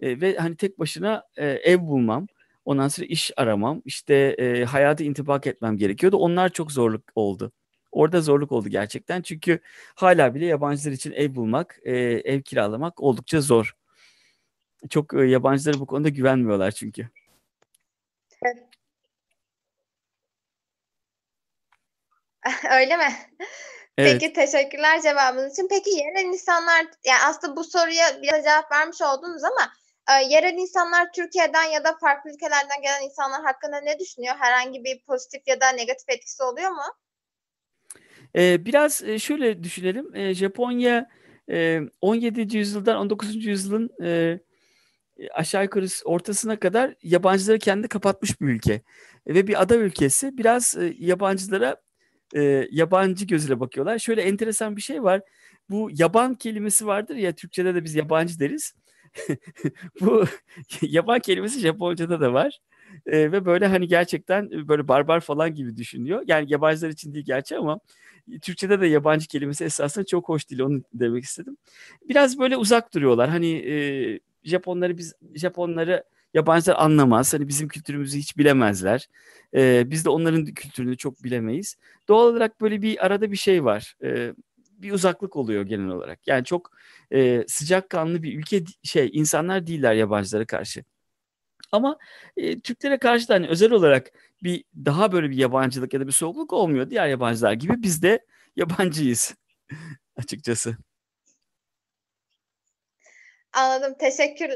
E, 0.00 0.20
ve 0.20 0.36
hani 0.36 0.56
tek 0.56 0.78
başına 0.78 1.24
e, 1.36 1.46
ev 1.46 1.80
bulmam, 1.80 2.26
ondan 2.64 2.88
sonra 2.88 3.06
iş 3.06 3.32
aramam, 3.36 3.82
işte 3.84 4.14
e, 4.14 4.64
hayata 4.64 5.04
intibak 5.04 5.46
etmem 5.46 5.76
gerekiyordu. 5.76 6.16
Onlar 6.16 6.48
çok 6.48 6.72
zorluk 6.72 7.02
oldu. 7.14 7.52
Orada 7.92 8.20
zorluk 8.20 8.52
oldu 8.52 8.68
gerçekten. 8.68 9.22
Çünkü 9.22 9.60
hala 9.94 10.34
bile 10.34 10.46
yabancılar 10.46 10.92
için 10.92 11.12
ev 11.12 11.34
bulmak, 11.34 11.78
e, 11.84 11.92
ev 12.24 12.42
kiralamak 12.42 13.00
oldukça 13.02 13.40
zor. 13.40 13.74
Çok 14.90 15.14
e, 15.14 15.24
yabancılara 15.26 15.80
bu 15.80 15.86
konuda 15.86 16.08
güvenmiyorlar 16.08 16.70
çünkü. 16.70 17.08
Öyle 22.70 22.96
mi? 22.96 23.12
Evet. 23.98 24.20
Peki 24.20 24.32
teşekkürler 24.32 25.02
cevabınız 25.02 25.52
için. 25.52 25.68
Peki 25.70 25.90
yerel 25.90 26.24
insanlar, 26.24 26.86
yani 27.04 27.20
aslında 27.26 27.56
bu 27.56 27.64
soruya 27.64 28.22
biraz 28.22 28.44
cevap 28.44 28.72
vermiş 28.72 29.02
oldunuz 29.02 29.42
ama 29.44 29.72
e, 30.10 30.12
yerel 30.24 30.54
insanlar 30.54 31.12
Türkiye'den 31.12 31.64
ya 31.64 31.84
da 31.84 31.96
farklı 32.00 32.30
ülkelerden 32.30 32.82
gelen 32.82 33.02
insanlar 33.02 33.42
hakkında 33.42 33.80
ne 33.80 33.98
düşünüyor? 33.98 34.34
Herhangi 34.38 34.84
bir 34.84 35.02
pozitif 35.02 35.42
ya 35.46 35.60
da 35.60 35.68
negatif 35.68 36.08
etkisi 36.08 36.42
oluyor 36.42 36.70
mu? 36.70 36.82
Ee, 38.36 38.64
biraz 38.64 39.02
e, 39.02 39.18
şöyle 39.18 39.62
düşünelim. 39.62 40.16
E, 40.16 40.34
Japonya 40.34 41.10
e, 41.50 41.80
17. 42.00 42.56
yüzyıldan 42.56 42.96
19. 42.96 43.46
yüzyılın 43.46 43.90
e, 44.04 44.40
aşağı 45.34 45.62
yukarı 45.64 45.86
ortasına 46.04 46.58
kadar 46.58 46.94
yabancıları 47.02 47.58
kendi 47.58 47.88
kapatmış 47.88 48.40
bir 48.40 48.46
ülke. 48.46 48.82
Ve 49.26 49.46
bir 49.46 49.62
ada 49.62 49.76
ülkesi 49.76 50.38
biraz 50.38 50.76
e, 50.76 50.94
yabancılara 50.98 51.76
e, 52.36 52.68
yabancı 52.70 53.26
gözüyle 53.26 53.60
bakıyorlar. 53.60 53.98
Şöyle 53.98 54.22
enteresan 54.22 54.76
bir 54.76 54.82
şey 54.82 55.02
var. 55.02 55.22
Bu 55.70 55.90
yaban 55.92 56.34
kelimesi 56.34 56.86
vardır 56.86 57.16
ya 57.16 57.34
Türkçe'de 57.34 57.74
de 57.74 57.84
biz 57.84 57.94
yabancı 57.94 58.40
deriz. 58.40 58.74
bu 60.00 60.24
yaban 60.82 61.20
kelimesi 61.20 61.60
Japonca'da 61.60 62.20
da 62.20 62.32
var. 62.32 62.58
E, 63.06 63.32
ve 63.32 63.46
böyle 63.46 63.66
hani 63.66 63.88
gerçekten 63.88 64.50
böyle 64.68 64.88
barbar 64.88 65.20
falan 65.20 65.54
gibi 65.54 65.76
düşünüyor. 65.76 66.22
Yani 66.26 66.52
yabancılar 66.52 66.90
için 66.90 67.14
değil 67.14 67.24
gerçi 67.24 67.56
ama 67.56 67.80
Türkçe'de 68.42 68.80
de 68.80 68.86
yabancı 68.86 69.28
kelimesi 69.28 69.64
esasında 69.64 70.04
çok 70.06 70.28
hoş 70.28 70.50
değil 70.50 70.60
onu 70.62 70.82
demek 70.94 71.24
istedim. 71.24 71.56
Biraz 72.08 72.38
böyle 72.38 72.56
uzak 72.56 72.94
duruyorlar. 72.94 73.30
Hani 73.30 73.52
e, 73.52 74.20
Japonları 74.44 74.98
biz 74.98 75.14
Japonları 75.34 76.04
yabancılar 76.34 76.76
anlamaz. 76.78 77.34
Hani 77.34 77.48
bizim 77.48 77.68
kültürümüzü 77.68 78.18
hiç 78.18 78.36
bilemezler. 78.38 79.08
E, 79.54 79.90
biz 79.90 80.04
de 80.04 80.10
onların 80.10 80.44
kültürünü 80.46 80.96
çok 80.96 81.24
bilemeyiz. 81.24 81.76
Doğal 82.08 82.26
olarak 82.26 82.60
böyle 82.60 82.82
bir 82.82 83.06
arada 83.06 83.32
bir 83.32 83.36
şey 83.36 83.64
var. 83.64 83.94
E, 84.04 84.34
bir 84.82 84.92
uzaklık 84.92 85.36
oluyor 85.36 85.62
genel 85.62 85.88
olarak. 85.88 86.28
Yani 86.28 86.44
çok 86.44 86.70
e, 87.12 87.44
sıcakkanlı 87.48 88.22
bir 88.22 88.38
ülke 88.38 88.64
şey 88.82 89.10
insanlar 89.12 89.66
değiller 89.66 89.94
yabancılara 89.94 90.46
karşı. 90.46 90.84
Ama 91.72 91.98
e, 92.36 92.60
Türklere 92.60 92.98
karşı 92.98 93.28
da 93.28 93.34
hani 93.34 93.48
özel 93.48 93.72
olarak 93.72 94.10
bir 94.42 94.64
daha 94.76 95.12
böyle 95.12 95.30
bir 95.30 95.36
yabancılık 95.36 95.94
ya 95.94 96.00
da 96.00 96.06
bir 96.06 96.12
soğukluk 96.12 96.52
olmuyor. 96.52 96.90
Diğer 96.90 97.08
yabancılar 97.08 97.52
gibi 97.52 97.82
biz 97.82 98.02
de 98.02 98.26
yabancıyız 98.56 99.34
açıkçası. 100.16 100.76
Anladım. 103.52 103.94
Teşekkür 103.98 104.50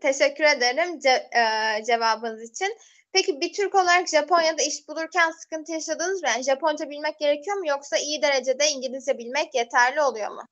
teşekkür 0.00 0.44
ederim 0.44 0.98
ce, 0.98 1.08
e, 1.10 1.84
cevabınız 1.84 2.50
için. 2.50 2.76
Peki 3.12 3.40
bir 3.40 3.52
Türk 3.52 3.74
olarak 3.74 4.08
Japonya'da 4.08 4.62
iş 4.62 4.88
bulurken 4.88 5.30
sıkıntı 5.30 5.72
yaşadınız 5.72 6.22
mı? 6.22 6.28
Yani 6.28 6.42
Japonca 6.42 6.90
bilmek 6.90 7.18
gerekiyor 7.18 7.56
mu 7.56 7.68
yoksa 7.68 7.96
iyi 7.98 8.22
derecede 8.22 8.68
İngilizce 8.68 9.18
bilmek 9.18 9.54
yeterli 9.54 10.00
oluyor 10.02 10.30
mu? 10.30 10.42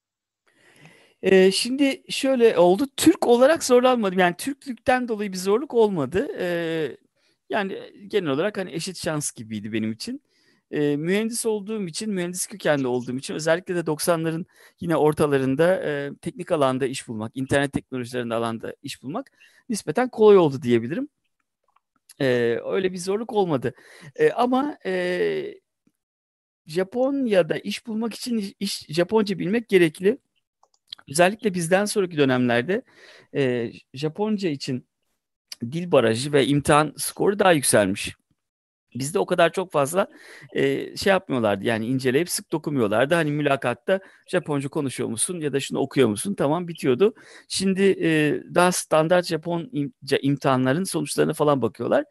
Ee, 1.23 1.52
şimdi 1.52 2.02
şöyle 2.09 2.59
oldu. 2.59 2.87
Türk 2.97 3.26
olarak 3.26 3.64
zorlanmadım. 3.64 4.19
Yani 4.19 4.35
Türklükten 4.38 5.09
dolayı 5.09 5.33
bir 5.33 5.38
zorluk 5.38 5.75
olmadı. 5.75 6.28
Ee, 6.38 6.97
yani 7.50 7.78
genel 8.09 8.31
olarak 8.31 8.59
hani 8.59 8.73
eşit 8.73 8.97
şans 8.97 9.33
gibiydi 9.33 9.73
benim 9.73 9.93
için. 9.93 10.23
Ee, 10.71 10.97
mühendis 10.97 11.47
olduğum 11.47 11.87
için, 11.87 12.11
mühendis 12.13 12.47
kökenli 12.47 12.87
olduğum 12.87 13.17
için 13.17 13.35
özellikle 13.35 13.75
de 13.77 13.87
90'ların 13.87 14.47
yine 14.81 14.97
ortalarında 14.97 15.83
e, 15.85 16.11
teknik 16.21 16.53
alanda 16.53 16.87
iş 16.87 17.09
bulmak, 17.09 17.33
internet 17.35 17.73
teknolojilerinde 17.73 18.35
alanda 18.35 18.75
iş 18.83 19.03
bulmak 19.03 19.31
nispeten 19.69 20.09
kolay 20.09 20.37
oldu 20.37 20.63
diyebilirim. 20.63 21.09
Ee, 22.21 22.59
öyle 22.65 22.93
bir 22.93 22.99
zorluk 22.99 23.33
olmadı. 23.33 23.75
Ee, 24.17 24.31
ama 24.31 24.79
e, 24.87 25.55
Japonya'da 26.67 27.59
iş 27.59 27.87
bulmak 27.87 28.15
için 28.15 28.57
iş 28.61 28.87
Japonca 28.89 29.39
bilmek 29.39 29.69
gerekli. 29.69 30.19
Özellikle 31.11 31.55
bizden 31.55 31.85
sonraki 31.85 32.17
dönemlerde 32.17 32.83
e, 33.35 33.73
Japonca 33.95 34.49
için 34.49 34.87
dil 35.63 35.93
barajı 35.93 36.33
ve 36.33 36.47
imtihan 36.47 36.95
skoru 36.97 37.39
daha 37.39 37.53
yükselmiş. 37.53 38.18
Bizde 38.99 39.19
o 39.19 39.26
kadar 39.26 39.52
çok 39.52 39.73
fazla 39.73 40.09
e, 40.52 40.97
şey 40.97 41.11
yapmıyorlardı 41.11 41.64
yani 41.64 41.87
inceleyip 41.87 42.31
sık 42.31 42.52
dokumuyorlardı. 42.52 43.14
Hani 43.14 43.31
mülakatta 43.33 44.00
Japonca 44.26 44.69
konuşuyor 44.69 45.09
musun 45.09 45.40
ya 45.40 45.52
da 45.52 45.61
şunu 45.61 45.78
okuyor 45.78 46.09
musun 46.09 46.35
tamam 46.35 46.69
bitiyordu. 46.69 47.14
Şimdi 47.49 47.83
e, 47.83 48.43
daha 48.55 48.73
standart 48.73 49.26
Japonca 49.26 50.19
imtihanların 50.23 50.85
sonuçlarına 50.85 51.33
falan 51.33 51.62
bakıyorlar. 51.62 52.05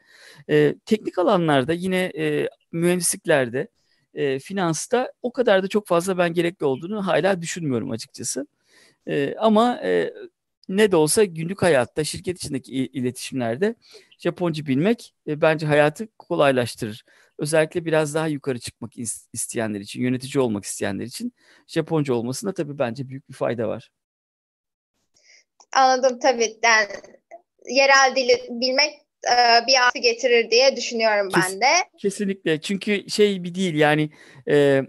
E, 0.50 0.76
teknik 0.86 1.18
alanlarda 1.20 1.74
yine 1.74 2.12
e, 2.18 2.50
mühendisliklerde, 2.72 3.68
e, 4.14 4.40
finansta 4.40 5.12
o 5.22 5.32
kadar 5.32 5.64
da 5.64 5.68
çok 5.68 5.88
fazla 5.88 6.18
ben 6.18 6.34
gerekli 6.34 6.66
olduğunu 6.66 7.08
hala 7.08 7.42
düşünmüyorum 7.42 7.92
açıkçası. 7.92 8.48
E, 9.08 9.36
ama 9.40 9.80
e, 9.84 10.14
ne 10.70 10.92
de 10.92 10.96
olsa 10.96 11.24
günlük 11.24 11.62
hayatta, 11.62 12.04
şirket 12.04 12.38
içindeki 12.38 12.74
iletişimlerde 12.74 13.76
Japonca 14.20 14.66
bilmek 14.66 15.14
e, 15.28 15.42
bence 15.42 15.66
hayatı 15.66 16.08
kolaylaştırır. 16.20 17.04
Özellikle 17.38 17.86
biraz 17.86 18.16
daha 18.16 18.28
yukarı 18.28 18.60
çıkmak 18.60 18.92
isteyenler 19.34 19.80
için, 19.80 20.02
yönetici 20.02 20.42
olmak 20.42 20.64
isteyenler 20.64 21.06
için 21.06 21.34
Japonca 21.68 22.14
olmasında 22.14 22.54
tabii 22.54 22.80
bence 22.80 23.10
büyük 23.10 23.30
bir 23.30 23.34
fayda 23.34 23.68
var. 23.68 23.92
Anladım 25.76 26.20
tabii. 26.20 26.60
Yani 26.64 26.88
yerel 27.70 28.16
dili 28.16 28.48
bilmek 28.50 28.94
e, 29.28 29.68
bir 29.68 29.86
artı 29.88 30.00
getirir 30.00 30.52
diye 30.52 30.76
düşünüyorum 30.76 31.30
Kes, 31.30 31.44
ben 31.46 31.62
de. 31.62 31.74
Kesinlikle. 31.98 32.62
Çünkü 32.62 33.10
şey 33.10 33.44
bir 33.44 33.56
değil 33.56 33.76
yani 33.76 34.10
e, 34.50 34.82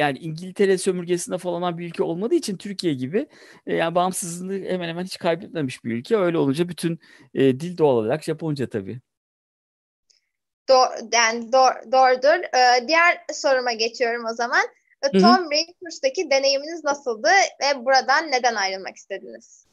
yani 0.00 0.18
İngiltere 0.18 0.78
sömürgesinde 0.78 1.38
falan 1.38 1.78
bir 1.78 1.86
ülke 1.86 2.02
olmadığı 2.02 2.34
için 2.34 2.56
Türkiye 2.56 2.94
gibi 2.94 3.26
e, 3.66 3.74
yani 3.74 3.94
bağımsızlığını 3.94 4.68
hemen 4.68 4.88
hemen 4.88 5.04
hiç 5.04 5.18
kaybetmemiş 5.18 5.84
bir 5.84 5.92
ülke. 5.94 6.16
Öyle 6.16 6.38
olunca 6.38 6.68
bütün 6.68 7.00
e, 7.34 7.60
dil 7.60 7.78
doğal 7.78 7.96
olarak 7.96 8.22
Japonca 8.22 8.68
tabii. 8.68 9.00
Doğ, 10.68 10.84
yani 11.12 11.52
doğ, 11.52 11.68
doğrudur. 11.92 12.44
Ee, 12.56 12.88
diğer 12.88 13.24
soruma 13.32 13.72
geçiyorum 13.72 14.24
o 14.32 14.34
zaman. 14.34 14.62
Tom 15.12 15.50
Rangers'taki 15.50 16.30
deneyiminiz 16.30 16.84
nasıldı 16.84 17.28
ve 17.62 17.84
buradan 17.84 18.30
neden 18.30 18.54
ayrılmak 18.54 18.96
istediniz? 18.96 19.69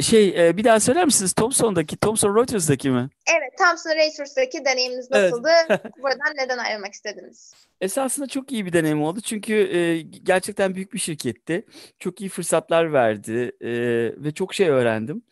Şey 0.00 0.56
bir 0.56 0.64
daha 0.64 0.80
söyler 0.80 1.04
misiniz? 1.04 1.32
Thomson'daki, 1.32 1.96
Thomson 1.96 2.36
Reuters'daki 2.36 2.90
mi? 2.90 3.08
Evet, 3.38 3.58
Thomson 3.58 3.90
Reuters'daki 3.90 4.64
deneyiminiz 4.64 5.10
nasıldı? 5.10 5.48
Evet. 5.68 5.80
Buradan 6.02 6.34
neden 6.36 6.58
ayrılmak 6.58 6.92
istediniz? 6.92 7.54
Esasında 7.80 8.26
çok 8.26 8.52
iyi 8.52 8.66
bir 8.66 8.72
deneyim 8.72 9.02
oldu. 9.02 9.20
Çünkü 9.20 9.54
e, 9.54 10.00
gerçekten 10.00 10.74
büyük 10.74 10.92
bir 10.92 10.98
şirketti. 10.98 11.66
Çok 11.98 12.20
iyi 12.20 12.30
fırsatlar 12.30 12.92
verdi 12.92 13.52
e, 13.60 13.70
ve 14.24 14.30
çok 14.34 14.54
şey 14.54 14.68
öğrendim. 14.68 15.22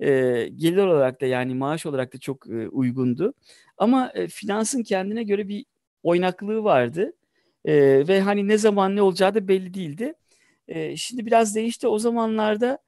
E, 0.00 0.08
gelir 0.56 0.76
olarak 0.76 1.20
da 1.20 1.26
yani 1.26 1.54
maaş 1.54 1.86
olarak 1.86 2.14
da 2.14 2.18
çok 2.18 2.46
e, 2.46 2.68
uygundu. 2.68 3.34
Ama 3.78 4.12
e, 4.14 4.28
finansın 4.28 4.82
kendine 4.82 5.22
göre 5.22 5.48
bir 5.48 5.64
oynaklığı 6.02 6.64
vardı. 6.64 7.12
E, 7.64 7.74
ve 8.08 8.20
hani 8.20 8.48
ne 8.48 8.58
zaman 8.58 8.96
ne 8.96 9.02
olacağı 9.02 9.34
da 9.34 9.48
belli 9.48 9.74
değildi. 9.74 10.14
E, 10.68 10.96
şimdi 10.96 11.26
biraz 11.26 11.54
değişti. 11.54 11.88
O 11.88 11.98
zamanlarda 11.98 12.78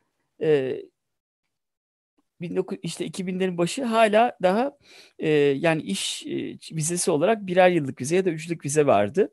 e, 0.42 0.82
19, 2.50 2.78
işte 2.82 3.06
2000'lerin 3.06 3.58
başı 3.58 3.84
hala 3.84 4.36
daha 4.42 4.72
e, 5.18 5.28
yani 5.30 5.82
iş 5.82 6.26
e, 6.26 6.58
vizesi 6.76 7.10
olarak 7.10 7.46
birer 7.46 7.70
yıllık 7.70 8.00
vize 8.00 8.16
ya 8.16 8.24
da 8.24 8.30
üçlük 8.30 8.64
vize 8.64 8.86
vardı. 8.86 9.32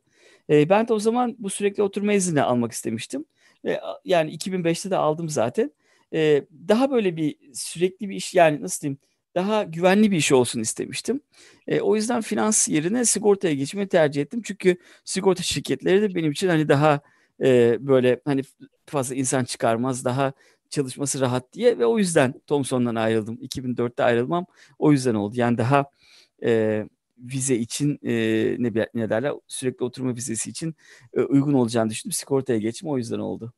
E, 0.50 0.70
ben 0.70 0.88
de 0.88 0.94
o 0.94 1.00
zaman 1.00 1.36
bu 1.40 1.50
sürekli 1.50 1.84
oturma 1.84 2.14
izni 2.14 2.42
almak 2.42 2.72
istemiştim. 2.72 3.26
E, 3.68 3.80
yani 4.06 4.36
2005'te 4.36 4.92
de 4.92 4.98
aldım 4.98 5.30
zaten. 5.30 5.72
E, 6.14 6.46
daha 6.68 6.92
böyle 6.92 7.18
bir 7.18 7.36
sürekli 7.54 8.10
bir 8.10 8.16
iş 8.16 8.34
yani 8.34 8.62
nasıl 8.62 8.82
diyeyim 8.82 9.00
daha 9.36 9.64
güvenli 9.64 10.12
bir 10.12 10.18
iş 10.18 10.32
olsun 10.32 10.60
istemiştim. 10.60 11.22
E, 11.68 11.82
o 11.82 11.96
yüzden 11.96 12.22
finans 12.22 12.68
yerine 12.68 13.06
sigortaya 13.06 13.54
geçmeyi 13.56 13.88
tercih 13.88 14.22
ettim. 14.22 14.42
Çünkü 14.44 14.78
sigorta 15.06 15.44
şirketleri 15.44 16.02
de 16.02 16.16
benim 16.16 16.32
için 16.32 16.48
hani 16.48 16.70
daha 16.70 17.02
e, 17.42 17.78
böyle 17.88 18.22
hani 18.26 18.42
fazla 18.86 19.16
insan 19.16 19.44
çıkarmaz, 19.44 20.06
daha 20.06 20.34
çalışması 20.70 21.22
rahat 21.22 21.54
diye 21.54 21.80
ve 21.80 21.86
o 21.86 21.98
yüzden 21.98 22.34
Thomson'dan 22.48 22.96
ayrıldım. 22.96 23.36
2004'te 23.36 24.04
ayrılmam 24.04 24.46
o 24.80 24.92
yüzden 24.92 25.16
oldu. 25.16 25.34
Yani 25.38 25.58
daha 25.58 25.86
e, 26.44 26.84
vize 27.18 27.56
için 27.56 28.00
e, 28.04 28.14
ne, 28.60 28.88
ne 28.94 29.10
derler 29.10 29.34
sürekli 29.48 29.86
oturma 29.86 30.16
vizesi 30.16 30.50
için 30.50 30.76
e, 31.14 31.22
uygun 31.22 31.54
olacağını 31.54 31.90
düşündüm. 31.90 32.12
Sigortaya 32.14 32.60
geçim 32.60 32.90
o 32.90 32.98
yüzden 32.98 33.20
oldu. 33.20 33.54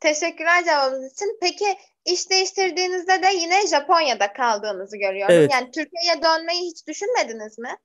Teşekkürler 0.00 0.64
cevabınız 0.64 1.12
için. 1.12 1.38
Peki 1.40 1.64
iş 2.04 2.30
değiştirdiğinizde 2.30 3.22
de 3.22 3.36
yine 3.40 3.66
Japonya'da 3.66 4.32
kaldığınızı 4.32 4.96
görüyorum. 4.96 5.34
Evet. 5.34 5.50
Yani 5.52 5.70
Türkiye'ye 5.70 6.22
dönmeyi 6.22 6.70
hiç 6.70 6.86
düşünmediniz 6.86 7.58
mi? 7.58 7.76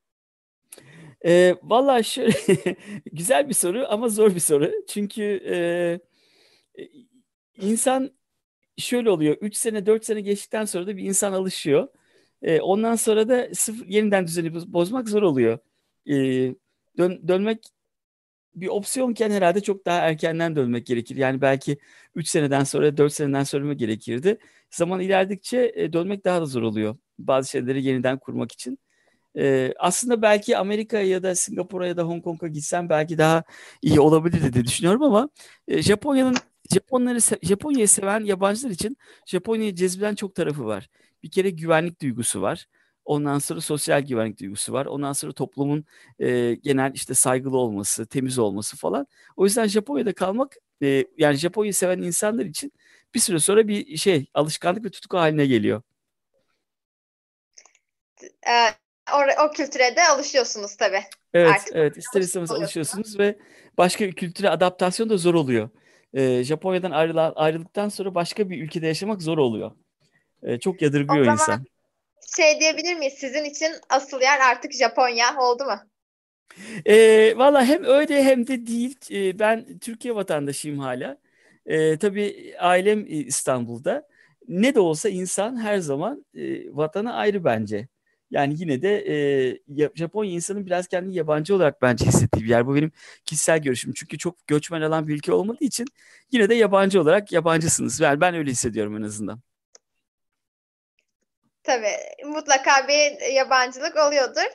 E, 1.25 1.55
Valla 1.63 2.03
şöyle 2.03 2.33
güzel 3.11 3.49
bir 3.49 3.53
soru 3.53 3.85
ama 3.89 4.09
zor 4.09 4.35
bir 4.35 4.39
soru. 4.39 4.71
Çünkü 4.87 5.23
e, 5.23 5.55
insan 7.61 8.11
şöyle 8.77 9.09
oluyor. 9.09 9.37
3 9.41 9.55
sene 9.57 9.85
4 9.85 10.05
sene 10.05 10.21
geçtikten 10.21 10.65
sonra 10.65 10.87
da 10.87 10.97
bir 10.97 11.03
insan 11.03 11.33
alışıyor. 11.33 11.87
E, 12.41 12.61
ondan 12.61 12.95
sonra 12.95 13.29
da 13.29 13.49
sıfır, 13.55 13.87
yeniden 13.87 14.27
düzeni 14.27 14.73
bozmak 14.73 15.09
zor 15.09 15.23
oluyor. 15.23 15.59
E, 16.07 16.15
dön, 16.97 17.27
dönmek 17.27 17.65
bir 18.55 18.67
opsiyonken 18.67 19.31
herhalde 19.31 19.61
çok 19.61 19.85
daha 19.85 19.99
erkenden 19.99 20.55
dönmek 20.55 20.85
gerekir. 20.85 21.15
Yani 21.15 21.41
belki 21.41 21.77
3 22.15 22.27
seneden 22.29 22.63
sonra 22.63 22.97
4 22.97 23.13
seneden 23.13 23.43
sonra 23.43 23.65
mı 23.65 23.73
gerekirdi. 23.73 24.37
Zaman 24.71 24.99
ilerledikçe 25.01 25.73
e, 25.75 25.93
dönmek 25.93 26.25
daha 26.25 26.41
da 26.41 26.45
zor 26.45 26.61
oluyor. 26.61 26.97
Bazı 27.19 27.49
şeyleri 27.49 27.83
yeniden 27.83 28.19
kurmak 28.19 28.51
için. 28.51 28.79
Ee, 29.37 29.73
aslında 29.79 30.21
belki 30.21 30.57
Amerika'ya 30.57 31.05
ya 31.05 31.23
da 31.23 31.35
Singapur'a 31.35 31.87
ya 31.87 31.97
da 31.97 32.03
Hong 32.03 32.23
Kong'a 32.23 32.47
gitsem 32.47 32.89
belki 32.89 33.17
daha 33.17 33.43
iyi 33.81 33.99
olabilirdi 33.99 34.53
diye 34.53 34.65
düşünüyorum 34.65 35.03
ama 35.03 35.29
e, 35.67 35.81
Japonya'nın 35.81 36.35
Japonları 36.73 37.19
Japonya'yı 37.41 37.87
seven 37.87 38.23
yabancılar 38.23 38.71
için 38.71 38.97
Japonya'yı 39.25 39.75
cezbeden 39.75 40.15
çok 40.15 40.35
tarafı 40.35 40.65
var. 40.65 40.89
Bir 41.23 41.31
kere 41.31 41.49
güvenlik 41.49 42.01
duygusu 42.01 42.41
var. 42.41 42.67
Ondan 43.05 43.39
sonra 43.39 43.61
sosyal 43.61 44.01
güvenlik 44.01 44.39
duygusu 44.39 44.73
var. 44.73 44.85
Ondan 44.85 45.13
sonra 45.13 45.33
toplumun 45.33 45.85
e, 46.19 46.55
genel 46.55 46.91
işte 46.93 47.13
saygılı 47.13 47.57
olması, 47.57 48.05
temiz 48.05 48.39
olması 48.39 48.77
falan. 48.77 49.07
O 49.35 49.45
yüzden 49.45 49.67
Japonya'da 49.67 50.13
kalmak 50.13 50.57
e, 50.81 51.05
yani 51.17 51.35
Japonya'yı 51.35 51.73
seven 51.73 52.01
insanlar 52.01 52.45
için 52.45 52.73
bir 53.13 53.19
süre 53.19 53.39
sonra 53.39 53.67
bir 53.67 53.97
şey 53.97 54.25
alışkanlık 54.33 54.85
ve 54.85 54.89
tutku 54.89 55.17
haline 55.17 55.45
geliyor. 55.45 55.81
Ee, 58.47 58.69
o, 59.13 59.45
o 59.45 59.51
kültüre 59.51 59.95
de 59.95 60.03
alışıyorsunuz 60.03 60.75
tabii. 60.75 61.03
Evet, 61.33 61.51
Artık 61.51 61.75
evet. 61.75 61.97
İster 61.97 62.21
istemez 62.21 62.51
alışıyorsunuz 62.51 63.19
ve 63.19 63.37
başka 63.77 64.05
bir 64.05 64.13
kültüre 64.13 64.49
adaptasyon 64.49 65.09
da 65.09 65.17
zor 65.17 65.33
oluyor. 65.33 65.69
Ee, 66.15 66.43
Japonya'dan 66.43 66.91
ayrılan, 66.91 67.33
ayrıldıktan 67.35 67.89
sonra 67.89 68.15
başka 68.15 68.49
bir 68.49 68.63
ülkede 68.63 68.87
yaşamak 68.87 69.21
zor 69.21 69.37
oluyor. 69.37 69.71
Ee, 70.43 70.59
çok 70.59 70.81
yadırgıyor 70.81 71.21
o 71.21 71.23
zaman 71.23 71.33
insan. 71.33 71.65
Şey 72.35 72.59
diyebilir 72.59 72.95
miyiz? 72.95 73.13
Sizin 73.13 73.43
için 73.43 73.71
asıl 73.89 74.21
yer 74.21 74.39
artık 74.39 74.73
Japonya 74.73 75.37
oldu 75.39 75.63
mu? 75.63 75.79
E, 76.85 77.33
Valla 77.37 77.65
hem 77.65 77.83
öyle 77.83 78.23
hem 78.23 78.47
de 78.47 78.67
değil. 78.67 78.97
E, 79.11 79.39
ben 79.39 79.79
Türkiye 79.79 80.15
vatandaşıyım 80.15 80.79
hala. 80.79 81.17
E, 81.65 81.97
tabii 81.97 82.55
ailem 82.59 83.05
İstanbul'da. 83.07 84.07
Ne 84.47 84.75
de 84.75 84.79
olsa 84.79 85.09
insan 85.09 85.57
her 85.61 85.77
zaman 85.77 86.25
e, 86.35 86.75
vatana 86.75 87.13
ayrı 87.13 87.43
bence. 87.43 87.87
Yani 88.31 88.55
yine 88.57 88.81
de 88.81 89.03
e, 89.77 89.89
Japonya 89.95 90.31
insanın 90.31 90.65
biraz 90.65 90.87
kendini 90.87 91.15
yabancı 91.15 91.55
olarak 91.55 91.81
bence 91.81 92.05
hissettiği 92.05 92.43
bir 92.43 92.49
yer. 92.49 92.67
Bu 92.67 92.75
benim 92.75 92.91
kişisel 93.25 93.59
görüşüm. 93.59 93.93
Çünkü 93.93 94.17
çok 94.17 94.47
göçmen 94.47 94.81
alan 94.81 95.07
bir 95.07 95.15
ülke 95.15 95.33
olmadığı 95.33 95.63
için 95.63 95.85
yine 96.31 96.49
de 96.49 96.55
yabancı 96.55 97.01
olarak 97.01 97.31
yabancısınız. 97.31 97.99
Yani 97.99 98.21
ben 98.21 98.35
öyle 98.35 98.51
hissediyorum 98.51 98.97
en 98.97 99.01
azından. 99.01 99.39
Tabii 101.63 102.25
mutlaka 102.25 102.87
bir 102.87 103.33
yabancılık 103.33 103.97
oluyordur. 103.97 104.51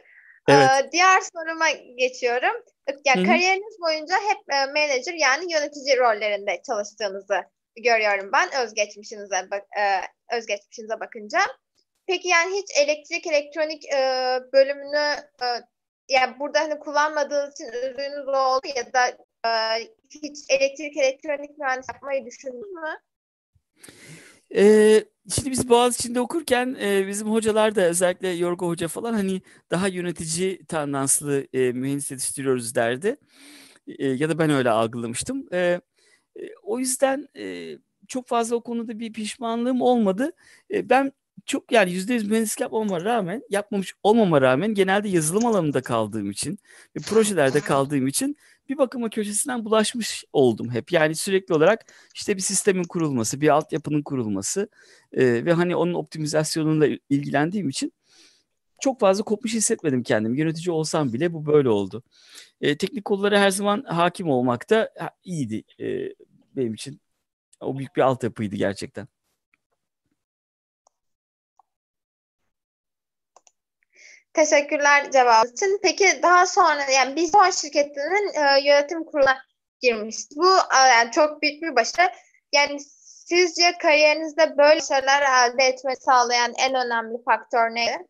Evet. 0.49 0.69
Ee, 0.71 0.89
diğer 0.93 1.21
soruma 1.21 1.71
geçiyorum. 1.97 2.65
Yani 3.05 3.27
kariyeriniz 3.27 3.81
boyunca 3.81 4.15
hep 4.15 4.55
e, 4.55 4.67
manager 4.67 5.15
yani 5.15 5.53
yönetici 5.53 5.97
rollerinde 5.99 6.63
çalıştığınızı 6.67 7.43
görüyorum 7.77 8.31
ben 8.33 8.49
özgeçmişinize 8.65 9.49
bak, 9.51 9.63
e, 9.79 9.85
özgeçmişinize 10.37 11.01
bakınca. 11.01 11.41
Peki 12.11 12.29
yani 12.29 12.57
hiç 12.57 12.67
elektrik 12.77 13.27
elektronik 13.27 13.85
e, 13.85 13.99
bölümünü 14.53 15.17
e, 15.43 15.47
yani 16.09 16.39
burada 16.41 16.61
hani 16.61 16.79
kullanmadığınız 16.79 17.55
için 17.55 17.65
üzüldüğünüz 17.65 18.29
oldu 18.29 18.67
ya 18.77 18.93
da 18.93 19.09
e, 19.47 19.53
hiç 20.11 20.39
elektrik 20.49 20.97
elektronik 20.97 21.59
mühendis 21.59 21.89
yapmayı 21.89 22.27
düşündünüz 22.27 22.73
mü? 22.73 22.99
Ee, 24.55 25.05
şimdi 25.35 25.51
biz 25.51 25.69
Boğaziçi'nde 25.69 26.21
okurken 26.21 26.77
e, 26.81 27.07
bizim 27.09 27.31
hocalar 27.31 27.75
da 27.75 27.83
özellikle 27.83 28.29
Yorgo 28.29 28.69
Hoca 28.69 28.89
falan 28.89 29.13
hani 29.13 29.43
daha 29.71 29.89
yönetici 29.89 30.67
tandanslı 30.67 31.47
e, 31.53 31.73
mühendis 31.73 32.11
yetiştiriyoruz 32.11 32.75
derdi. 32.75 33.17
E, 33.87 34.07
ya 34.07 34.29
da 34.29 34.39
ben 34.39 34.51
öyle 34.51 34.71
algılamıştım. 34.71 35.49
E, 35.53 35.59
e, 36.37 36.43
o 36.63 36.79
yüzden 36.79 37.29
e, 37.37 37.77
çok 38.09 38.29
fazla 38.29 38.57
o 38.57 38.63
konuda 38.63 38.99
bir 38.99 39.13
pişmanlığım 39.13 39.83
olmadı. 39.83 40.33
E, 40.71 40.89
ben 40.89 41.13
çok 41.47 41.73
yani 41.73 41.93
yüzde 41.93 42.15
yüz 42.15 42.29
mühendislik 42.29 42.61
yapmama 42.61 43.05
rağmen 43.05 43.43
yapmamış 43.51 43.95
olmama 44.03 44.41
rağmen 44.41 44.75
genelde 44.75 45.09
yazılım 45.09 45.47
alanında 45.47 45.83
kaldığım 45.83 46.31
için 46.31 46.59
ve 46.97 47.01
projelerde 47.01 47.61
kaldığım 47.61 48.07
için 48.07 48.37
bir 48.69 48.79
bakıma 48.79 49.11
köşesinden 49.11 49.65
bulaşmış 49.65 50.25
oldum 50.33 50.71
hep. 50.71 50.93
Yani 50.93 51.15
sürekli 51.15 51.55
olarak 51.55 51.93
işte 52.15 52.37
bir 52.37 52.43
sistemin 52.43 52.85
kurulması, 52.85 53.41
bir 53.41 53.49
altyapının 53.49 54.03
kurulması 54.03 54.69
e, 55.13 55.45
ve 55.45 55.53
hani 55.53 55.77
onun 55.77 55.95
optimizasyonuyla 55.95 56.99
ilgilendiğim 57.11 57.69
için 57.69 57.93
çok 58.81 59.01
fazla 59.01 59.25
kopmuş 59.25 59.55
hissetmedim 59.55 60.03
kendimi. 60.03 60.39
Yönetici 60.39 60.73
olsam 60.73 61.13
bile 61.13 61.33
bu 61.33 61.47
böyle 61.47 61.69
oldu. 61.69 62.03
E, 62.61 62.77
teknik 62.77 63.05
kollara 63.05 63.41
her 63.41 63.51
zaman 63.51 63.85
hakim 63.85 64.29
olmak 64.29 64.71
da 64.71 64.91
iyiydi 65.25 65.63
e, 65.81 66.15
benim 66.57 66.75
için. 66.75 67.01
O 67.61 67.79
büyük 67.79 67.97
bir 67.97 68.03
altyapıydı 68.03 68.57
gerçekten. 68.57 69.09
Teşekkürler 74.33 75.11
cevabı 75.11 75.49
için. 75.49 75.79
Peki 75.83 76.05
daha 76.23 76.47
sonra 76.47 76.83
yani 76.97 77.17
biz 77.17 77.35
bu 77.35 77.39
şirketinin 77.53 78.35
e, 78.35 78.69
yönetim 78.69 79.05
kuruluna 79.05 79.39
girmiştik. 79.81 80.39
Bu 80.39 80.49
e, 80.49 80.89
yani 80.89 81.11
çok 81.11 81.43
büyük 81.43 81.63
bir 81.63 81.77
başarı. 81.77 82.13
Yani 82.53 82.81
sizce 82.81 83.79
kariyerinizde 83.83 84.59
böyle 84.59 84.81
şeyler 84.81 85.23
elde 85.23 85.65
etmeyi 85.65 85.97
sağlayan 85.97 86.53
en 86.59 86.75
önemli 86.75 87.23
faktör 87.25 87.71
ne? 87.71 88.07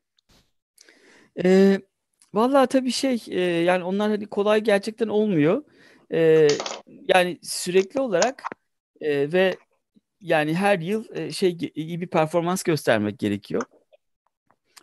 E, 1.44 1.78
vallahi 2.34 2.66
tabii 2.66 2.92
şey 2.92 3.22
e, 3.28 3.40
yani 3.40 3.84
onlar 3.84 4.10
hani 4.10 4.26
kolay 4.26 4.60
gerçekten 4.60 5.08
olmuyor. 5.08 5.64
E, 6.12 6.48
yani 6.86 7.38
sürekli 7.42 8.00
olarak 8.00 8.42
e, 9.00 9.32
ve 9.32 9.54
yani 10.20 10.54
her 10.54 10.78
yıl 10.78 11.16
e, 11.16 11.32
şey 11.32 11.56
iyi 11.74 12.00
bir 12.00 12.06
performans 12.06 12.62
göstermek 12.62 13.18
gerekiyor 13.18 13.62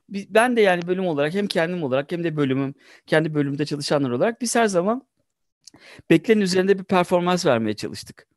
ben 0.09 0.55
de 0.55 0.61
yani 0.61 0.87
bölüm 0.87 1.07
olarak 1.07 1.33
hem 1.33 1.47
kendim 1.47 1.83
olarak 1.83 2.11
hem 2.11 2.23
de 2.23 2.35
bölümüm, 2.37 2.75
kendi 3.05 3.33
bölümde 3.33 3.65
çalışanlar 3.65 4.09
olarak 4.09 4.41
biz 4.41 4.55
her 4.55 4.67
zaman 4.67 5.07
beklenen 6.09 6.41
üzerinde 6.41 6.79
bir 6.79 6.83
performans 6.83 7.45
vermeye 7.45 7.73
çalıştık. 7.75 8.27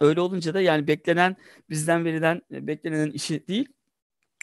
Öyle 0.00 0.20
olunca 0.20 0.54
da 0.54 0.60
yani 0.60 0.86
beklenen 0.86 1.36
bizden 1.70 2.04
verilen 2.04 2.42
beklenen 2.50 3.10
işi 3.10 3.48
değil 3.48 3.68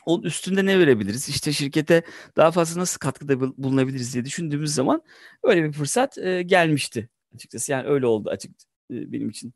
onun 0.08 0.24
üstünde 0.24 0.66
ne 0.66 0.80
verebiliriz? 0.80 1.30
İşte 1.30 1.54
şirkete 1.54 2.04
daha 2.38 2.52
fazla 2.52 2.82
nasıl 2.82 3.00
katkıda 3.00 3.40
bulunabiliriz 3.40 4.14
diye 4.14 4.26
düşündüğümüz 4.26 4.74
zaman 4.74 5.02
öyle 5.44 5.64
bir 5.64 5.72
fırsat 5.72 6.18
e, 6.18 6.42
gelmişti 6.42 7.10
açıkçası. 7.36 7.72
Yani 7.72 7.88
öyle 7.88 8.06
oldu 8.06 8.30
açık 8.30 8.52
e, 8.92 9.12
benim 9.12 9.30
için. 9.30 9.54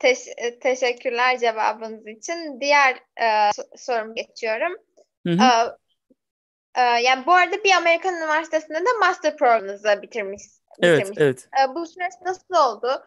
Teş- 0.00 0.34
e, 0.36 0.58
teşekkürler 0.58 1.38
cevabınız 1.38 2.06
için. 2.06 2.60
Diğer 2.60 2.94
e, 3.20 3.50
sorum 3.76 4.14
geçiyorum. 4.14 4.72
Hı 5.26 5.32
hı. 5.32 5.42
E, 5.42 6.80
e, 6.80 6.82
yani 6.82 7.26
bu 7.26 7.32
arada 7.32 7.64
bir 7.64 7.72
Amerikan 7.72 8.14
Üniversitesi'nde 8.14 8.78
de 8.78 8.88
master 9.00 9.36
programınızı 9.36 10.02
bitirmiş. 10.02 10.42
Evet, 10.82 11.00
bitirmiş. 11.00 11.18
evet. 11.20 11.48
E, 11.62 11.74
bu 11.74 11.86
süreç 11.86 12.12
nasıl 12.24 12.54
oldu? 12.54 13.06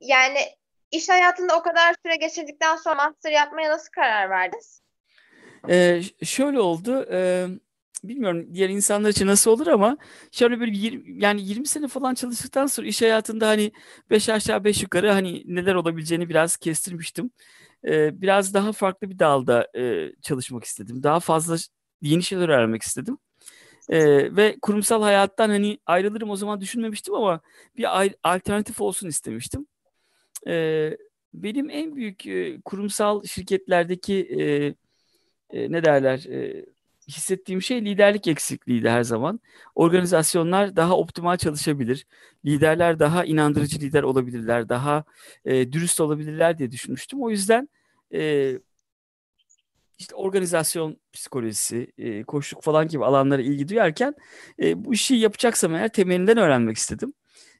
Yani 0.00 0.38
iş 0.90 1.08
hayatında 1.08 1.56
o 1.58 1.62
kadar 1.62 1.94
süre 2.04 2.16
geçirdikten 2.16 2.76
sonra 2.76 2.94
master 2.94 3.32
yapmaya 3.32 3.70
nasıl 3.70 3.90
karar 3.90 4.30
verdiniz? 4.30 4.82
Ee, 5.68 6.00
şöyle 6.24 6.60
oldu. 6.60 7.06
E, 7.12 7.46
bilmiyorum 8.04 8.54
diğer 8.54 8.68
insanlar 8.68 9.08
için 9.10 9.26
nasıl 9.26 9.50
olur 9.50 9.66
ama 9.66 9.98
şöyle 10.32 10.60
bir 10.60 10.68
20, 10.68 11.24
yani 11.24 11.42
20 11.42 11.66
sene 11.66 11.88
falan 11.88 12.14
çalıştıktan 12.14 12.66
sonra 12.66 12.86
iş 12.86 13.02
hayatında 13.02 13.48
hani 13.48 13.72
5 14.10 14.28
aşağı 14.28 14.64
5 14.64 14.82
yukarı 14.82 15.10
hani 15.12 15.42
neler 15.46 15.74
olabileceğini 15.74 16.28
biraz 16.28 16.56
kestirmiştim. 16.56 17.30
Ee, 17.84 18.20
biraz 18.22 18.54
daha 18.54 18.72
farklı 18.72 19.10
bir 19.10 19.18
dalda 19.18 19.68
e, 19.78 20.12
çalışmak 20.22 20.64
istedim. 20.64 21.02
Daha 21.02 21.20
fazla 21.20 21.56
yeni 22.02 22.22
şeyler 22.22 22.48
öğrenmek 22.48 22.82
istedim. 22.82 23.18
Ee, 23.88 24.36
ve 24.36 24.56
kurumsal 24.62 25.02
hayattan 25.02 25.48
hani 25.48 25.78
ayrılırım 25.86 26.30
o 26.30 26.36
zaman 26.36 26.60
düşünmemiştim 26.60 27.14
ama 27.14 27.40
bir 27.76 27.86
alternatif 28.24 28.80
olsun 28.80 29.08
istemiştim. 29.08 29.66
Ee, 30.46 30.96
benim 31.34 31.70
en 31.70 31.96
büyük 31.96 32.26
e, 32.26 32.60
kurumsal 32.60 33.22
şirketlerdeki 33.24 34.14
e, 34.40 34.74
e, 35.58 35.72
ne 35.72 35.84
derler 35.84 36.18
e, 36.18 36.66
hissettiğim 37.08 37.62
şey 37.62 37.84
liderlik 37.84 38.28
eksikliğiydi 38.28 38.88
her 38.90 39.02
zaman. 39.02 39.40
Organizasyonlar 39.74 40.76
daha 40.76 40.96
optimal 40.96 41.36
çalışabilir. 41.36 42.06
Liderler 42.44 42.98
daha 42.98 43.24
inandırıcı 43.24 43.80
lider 43.80 44.02
olabilirler. 44.02 44.68
Daha 44.68 45.04
e, 45.44 45.72
dürüst 45.72 46.00
olabilirler 46.00 46.58
diye 46.58 46.70
düşünmüştüm. 46.70 47.22
O 47.22 47.30
yüzden 47.30 47.68
e, 48.14 48.52
işte 49.98 50.14
organizasyon 50.14 50.96
psikolojisi, 51.12 51.92
e, 51.98 52.22
koşluk 52.22 52.62
falan 52.62 52.88
gibi 52.88 53.04
alanlara 53.04 53.42
ilgi 53.42 53.68
duyarken 53.68 54.14
e, 54.62 54.84
bu 54.84 54.94
işi 54.94 55.14
yapacaksam 55.14 55.74
eğer 55.74 55.88
temelinden 55.88 56.38
öğrenmek 56.38 56.76
istedim. 56.76 57.12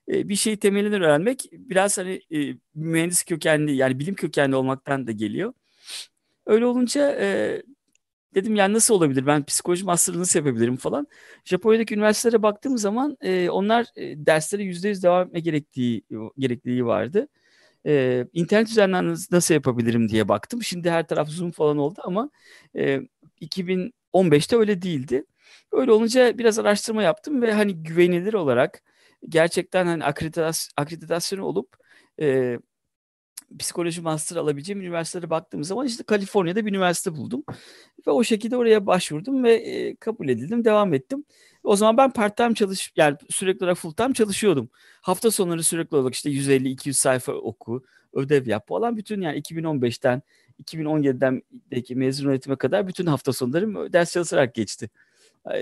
E, 0.08 0.28
bir 0.28 0.36
şeyi 0.36 0.56
temelinden 0.56 1.02
öğrenmek 1.02 1.44
biraz 1.52 1.98
hani 1.98 2.22
e, 2.34 2.54
mühendis 2.74 3.24
kökenli 3.24 3.76
yani 3.76 3.98
bilim 3.98 4.14
kökenli 4.14 4.56
olmaktan 4.56 5.06
da 5.06 5.12
geliyor. 5.12 5.52
Öyle 6.46 6.66
olunca 6.66 7.16
e, 7.20 7.62
Dedim 8.34 8.54
yani 8.56 8.74
nasıl 8.74 8.94
olabilir? 8.94 9.26
Ben 9.26 9.44
psikoloji 9.44 9.84
master'ı 9.84 10.20
nasıl 10.20 10.38
yapabilirim 10.38 10.76
falan. 10.76 11.06
Japonya'daki 11.44 11.94
üniversitelere 11.94 12.42
baktığım 12.42 12.78
zaman 12.78 13.16
e, 13.20 13.50
onlar 13.50 13.86
e, 13.96 14.26
derslere 14.26 14.62
yüz 14.62 14.82
devam 15.02 15.26
etme 15.26 15.40
gerektiği 15.40 16.02
gerekliliği 16.38 16.86
vardı. 16.86 17.28
E, 17.86 18.24
internet 18.32 18.68
üzerinden 18.70 19.16
nasıl 19.30 19.54
yapabilirim 19.54 20.08
diye 20.08 20.28
baktım. 20.28 20.62
Şimdi 20.62 20.90
her 20.90 21.06
taraf 21.08 21.28
Zoom 21.28 21.50
falan 21.50 21.78
oldu 21.78 22.00
ama 22.04 22.30
e, 22.76 23.00
2015'te 23.40 24.56
öyle 24.56 24.82
değildi. 24.82 25.24
Öyle 25.72 25.92
olunca 25.92 26.38
biraz 26.38 26.58
araştırma 26.58 27.02
yaptım 27.02 27.42
ve 27.42 27.52
hani 27.52 27.82
güvenilir 27.82 28.34
olarak 28.34 28.82
gerçekten 29.28 29.86
hani 29.86 30.04
akreditas 30.04 30.68
akreditasyon 30.76 31.38
olup 31.40 31.76
e, 32.20 32.58
psikoloji 33.58 34.00
master 34.00 34.36
alabileceğim 34.36 34.80
üniversitelere 34.80 35.30
baktığım 35.30 35.64
zaman 35.64 35.86
işte 35.86 36.04
Kaliforniya'da 36.04 36.66
bir 36.66 36.70
üniversite 36.70 37.16
buldum. 37.16 37.44
Ve 38.06 38.10
o 38.10 38.24
şekilde 38.24 38.56
oraya 38.56 38.86
başvurdum 38.86 39.44
ve 39.44 39.54
e, 39.54 39.96
kabul 39.96 40.28
edildim, 40.28 40.64
devam 40.64 40.94
ettim. 40.94 41.24
O 41.64 41.76
zaman 41.76 41.96
ben 41.96 42.10
part 42.10 42.36
time 42.36 42.54
çalış 42.54 42.92
yani 42.96 43.16
sürekli 43.30 43.64
olarak 43.64 43.78
full 43.78 43.92
time 43.92 44.14
çalışıyordum. 44.14 44.68
Hafta 45.00 45.30
sonları 45.30 45.62
sürekli 45.62 45.96
olarak 45.96 46.14
işte 46.14 46.30
150-200 46.30 46.92
sayfa 46.92 47.32
oku, 47.32 47.84
ödev 48.12 48.46
yap 48.46 48.68
falan 48.68 48.96
bütün 48.96 49.20
yani 49.20 49.38
2015'ten 49.40 50.22
2017'den 50.64 51.42
mezuniyetime 51.96 52.56
kadar 52.56 52.88
bütün 52.88 53.06
hafta 53.06 53.32
sonlarım 53.32 53.92
ders 53.92 54.12
çalışarak 54.12 54.54
geçti. 54.54 54.90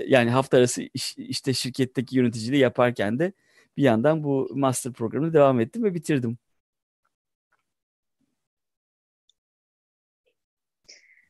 Yani 0.07 0.29
hafta 0.29 0.57
arası 0.57 0.81
iş, 0.93 1.17
işte 1.17 1.53
şirketteki 1.53 2.17
yöneticiliği 2.17 2.61
yaparken 2.61 3.19
de 3.19 3.33
bir 3.77 3.83
yandan 3.83 4.23
bu 4.23 4.49
master 4.55 4.93
programını 4.93 5.33
devam 5.33 5.59
ettim 5.59 5.83
ve 5.83 5.93
bitirdim. 5.93 6.37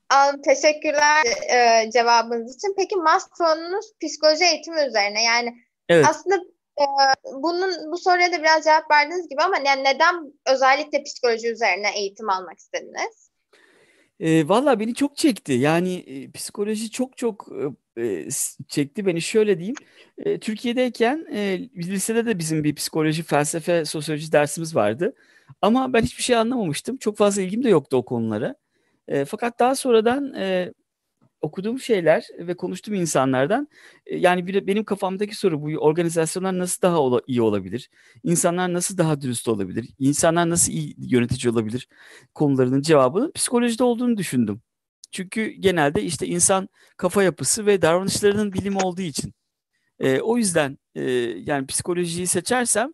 Anladım. 0.09 0.41
Teşekkürler 0.41 1.23
e, 1.53 1.91
cevabınız 1.91 2.55
için. 2.55 2.73
Peki 2.77 2.95
masteronunuz 2.95 3.85
psikoloji 4.01 4.43
eğitimi 4.43 4.81
üzerine. 4.87 5.23
Yani 5.23 5.55
evet. 5.89 6.05
aslında 6.09 6.35
e, 6.79 6.85
bunun 7.43 7.91
bu 7.91 7.97
soruya 7.97 8.31
da 8.31 8.39
biraz 8.39 8.63
cevap 8.63 8.91
verdiğiniz 8.91 9.29
gibi 9.29 9.41
ama 9.41 9.57
yani 9.65 9.83
neden 9.83 10.33
özellikle 10.45 11.03
psikoloji 11.03 11.51
üzerine 11.51 11.97
eğitim 11.97 12.29
almak 12.29 12.59
istediniz? 12.59 13.29
E, 14.19 14.47
Valla 14.47 14.79
beni 14.79 14.95
çok 14.95 15.17
çekti. 15.17 15.53
Yani 15.53 15.95
e, 15.95 16.31
psikoloji 16.31 16.91
çok 16.91 17.17
çok 17.17 17.47
e, 17.97 18.27
çekti 18.67 19.05
beni. 19.05 19.21
Şöyle 19.21 19.57
diyeyim. 19.57 19.75
E, 20.17 20.39
Türkiye'deyken 20.39 21.25
e, 21.31 21.59
lisede 21.75 22.25
de 22.25 22.39
bizim 22.39 22.63
bir 22.63 22.75
psikoloji, 22.75 23.23
felsefe, 23.23 23.85
sosyoloji 23.85 24.31
dersimiz 24.31 24.75
vardı. 24.75 25.15
Ama 25.61 25.93
ben 25.93 26.01
hiçbir 26.01 26.23
şey 26.23 26.35
anlamamıştım. 26.35 26.97
Çok 26.97 27.17
fazla 27.17 27.41
ilgim 27.41 27.63
de 27.63 27.69
yoktu 27.69 27.97
o 27.97 28.05
konulara. 28.05 28.55
E, 29.07 29.25
fakat 29.25 29.59
daha 29.59 29.75
sonradan 29.75 30.33
e, 30.33 30.73
okuduğum 31.41 31.79
şeyler 31.79 32.27
ve 32.39 32.53
konuştuğum 32.53 32.93
insanlardan 32.93 33.67
e, 34.05 34.17
yani 34.17 34.47
bir, 34.47 34.67
benim 34.67 34.83
kafamdaki 34.83 35.35
soru 35.35 35.61
bu 35.61 35.67
organizasyonlar 35.67 36.59
nasıl 36.59 36.81
daha 36.81 36.99
ola, 36.99 37.21
iyi 37.27 37.41
olabilir? 37.41 37.89
İnsanlar 38.23 38.73
nasıl 38.73 38.97
daha 38.97 39.21
dürüst 39.21 39.47
olabilir? 39.47 39.89
İnsanlar 39.99 40.49
nasıl 40.49 40.71
iyi 40.71 40.95
yönetici 40.97 41.51
olabilir? 41.53 41.87
Konularının 42.33 42.81
cevabının 42.81 43.31
psikolojide 43.31 43.83
olduğunu 43.83 44.17
düşündüm. 44.17 44.61
Çünkü 45.11 45.47
genelde 45.49 46.03
işte 46.03 46.27
insan 46.27 46.69
kafa 46.97 47.23
yapısı 47.23 47.65
ve 47.65 47.81
davranışlarının 47.81 48.53
bilimi 48.53 48.77
olduğu 48.77 49.01
için. 49.01 49.33
E, 49.99 50.21
o 50.21 50.37
yüzden 50.37 50.77
e, 50.95 51.03
yani 51.45 51.67
psikolojiyi 51.67 52.27
seçersem 52.27 52.93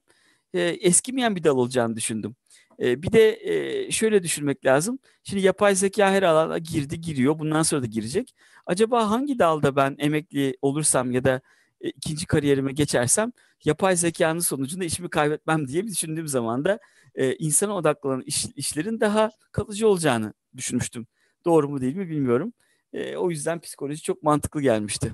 e, 0.54 0.62
eskimeyen 0.62 1.36
bir 1.36 1.43
dal 1.43 1.58
olacağını 1.58 1.95
düşündüm. 1.95 2.36
E, 2.79 3.03
bir 3.03 3.12
de 3.12 3.39
e, 3.41 3.91
şöyle 3.91 4.23
düşünmek 4.23 4.65
lazım. 4.65 4.99
Şimdi 5.23 5.41
yapay 5.41 5.75
zeka 5.75 6.12
her 6.12 6.23
alana 6.23 6.57
girdi, 6.57 7.01
giriyor. 7.01 7.39
Bundan 7.39 7.63
sonra 7.63 7.81
da 7.81 7.86
girecek. 7.86 8.36
Acaba 8.65 9.09
hangi 9.09 9.39
dalda 9.39 9.75
ben 9.75 9.95
emekli 9.99 10.57
olursam 10.62 11.12
ya 11.12 11.23
da 11.23 11.41
e, 11.81 11.89
ikinci 11.89 12.25
kariyerime 12.25 12.71
geçersem 12.71 13.31
yapay 13.63 13.95
zekanın 13.95 14.39
sonucunda 14.39 14.86
işimi 14.86 15.09
kaybetmem 15.09 15.67
diye 15.67 15.83
bir 15.83 15.91
düşündüğüm 15.91 16.27
zaman 16.27 16.65
da 16.65 16.79
e, 17.15 17.36
insana 17.36 17.75
odaklanan 17.75 18.21
iş, 18.21 18.45
işlerin 18.55 18.99
daha 18.99 19.31
kalıcı 19.51 19.88
olacağını 19.88 20.33
düşünmüştüm. 20.57 21.07
Doğru 21.45 21.69
mu 21.69 21.81
değil 21.81 21.95
mi 21.95 22.09
bilmiyorum. 22.09 22.53
E, 22.93 23.17
o 23.17 23.29
yüzden 23.29 23.59
psikoloji 23.59 24.01
çok 24.01 24.23
mantıklı 24.23 24.62
gelmişti. 24.62 25.13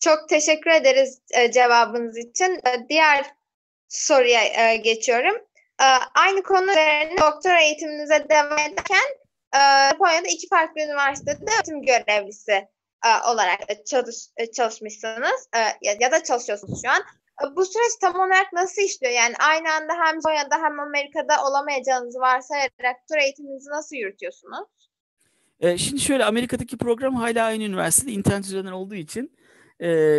Çok 0.00 0.28
teşekkür 0.28 0.70
ederiz 0.70 1.20
cevabınız 1.54 2.18
için. 2.18 2.60
Diğer 2.88 3.26
soruya 3.92 4.44
e, 4.44 4.76
geçiyorum. 4.76 5.36
E, 5.82 5.86
aynı 6.14 6.42
konu 6.42 6.70
üzerine 6.70 7.16
doktora 7.20 7.60
eğitiminize 7.60 8.26
devam 8.30 8.58
ederken 8.58 9.08
e, 9.54 9.60
Japonya'da 9.90 10.28
iki 10.28 10.48
farklı 10.48 10.80
üniversitede 10.80 11.50
eğitim 11.52 11.82
görevlisi 11.82 12.68
e, 13.06 13.30
olarak 13.30 13.86
çalış, 13.86 14.16
e, 14.36 14.52
çalışmışsınız 14.52 15.48
e, 15.56 15.58
ya, 15.58 15.96
ya 16.00 16.12
da 16.12 16.22
çalışıyorsunuz 16.24 16.82
şu 16.84 16.90
an. 16.90 17.02
E, 17.42 17.56
bu 17.56 17.64
süreç 17.64 17.92
tam 18.00 18.14
olarak 18.14 18.52
nasıl 18.52 18.82
işliyor? 18.82 19.12
Yani 19.12 19.34
aynı 19.38 19.72
anda 19.72 19.92
hem 20.04 20.14
Japonya'da 20.14 20.56
hem 20.56 20.80
Amerika'da 20.80 21.44
olamayacağınızı 21.44 22.20
varsayarak 22.20 22.72
doktora 22.78 23.22
eğitiminizi 23.22 23.70
nasıl 23.70 23.96
yürütüyorsunuz? 23.96 24.68
E, 25.60 25.78
şimdi 25.78 26.00
şöyle 26.00 26.24
Amerika'daki 26.24 26.78
program 26.78 27.14
hala 27.14 27.44
aynı 27.44 27.64
üniversitede 27.64 28.12
internet 28.12 28.44
üzerinden 28.44 28.72
olduğu 28.72 28.94
için 28.94 29.36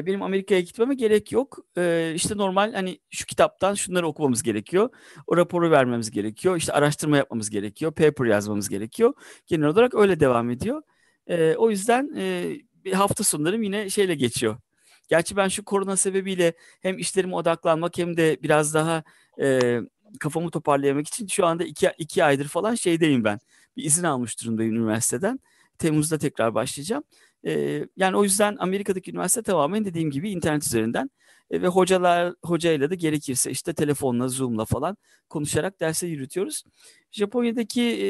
benim 0.06 0.22
Amerika'ya 0.22 0.62
gitmeme 0.62 0.96
gerek 0.96 1.32
yok. 1.32 1.60
E, 1.78 2.12
işte 2.16 2.38
normal 2.38 2.74
hani 2.74 3.00
şu 3.10 3.26
kitaptan 3.26 3.74
şunları 3.74 4.08
okumamız 4.08 4.44
gerekiyor. 4.44 4.90
O 5.28 5.38
raporu 5.38 5.72
vermemiz 5.72 6.12
gerekiyor. 6.12 6.58
İşte 6.58 6.74
araştırma 6.74 7.18
yapmamız 7.18 7.50
gerekiyor. 7.50 7.92
Paper 7.92 8.26
yazmamız 8.26 8.70
gerekiyor. 8.70 9.14
Genel 9.48 9.68
olarak 9.68 9.96
öyle 9.96 10.20
devam 10.20 10.50
ediyor. 10.50 10.82
O 11.58 11.70
yüzden 11.70 12.12
e, 12.18 12.56
hafta 12.94 13.24
sonlarım 13.24 13.64
yine 13.64 13.90
şeyle 13.90 14.16
geçiyor. 14.16 14.58
Gerçi 15.10 15.36
ben 15.36 15.48
şu 15.48 15.66
korona 15.66 15.98
sebebiyle 15.98 16.54
hem 16.82 16.98
işlerime 16.98 17.36
odaklanmak 17.36 17.98
hem 17.98 18.18
de 18.18 18.38
biraz 18.44 18.74
daha 18.74 19.04
e, 19.42 19.80
kafamı 20.20 20.52
toparlayamak 20.52 21.08
için 21.08 21.28
şu 21.28 21.46
anda 21.46 21.64
iki, 21.64 21.92
iki 21.98 22.24
aydır 22.24 22.48
falan 22.48 22.76
şeydeyim 22.76 23.24
ben. 23.24 23.40
Bir 23.78 23.84
izin 23.84 24.04
almış 24.04 24.42
durumdayım 24.42 24.76
üniversiteden. 24.76 25.40
Temmuz'da 25.78 26.18
tekrar 26.18 26.56
başlayacağım. 26.56 27.04
E, 27.46 27.84
yani 27.98 28.18
o 28.18 28.24
yüzden 28.24 28.56
Amerika'daki 28.60 29.12
üniversite 29.12 29.42
tamamen 29.42 29.86
dediğim 29.86 30.12
gibi 30.12 30.32
internet 30.32 30.64
üzerinden 30.64 31.10
e, 31.52 31.62
ve 31.62 31.68
hocalar 31.68 32.34
hocayla 32.44 32.90
da 32.90 32.96
gerekirse 32.96 33.52
işte 33.52 33.74
telefonla, 33.74 34.28
Zoom'la 34.28 34.66
falan 34.66 34.98
konuşarak 35.30 35.80
derse 35.80 36.08
yürütüyoruz. 36.08 36.64
Japonya'daki 37.12 37.82
e, 37.82 38.08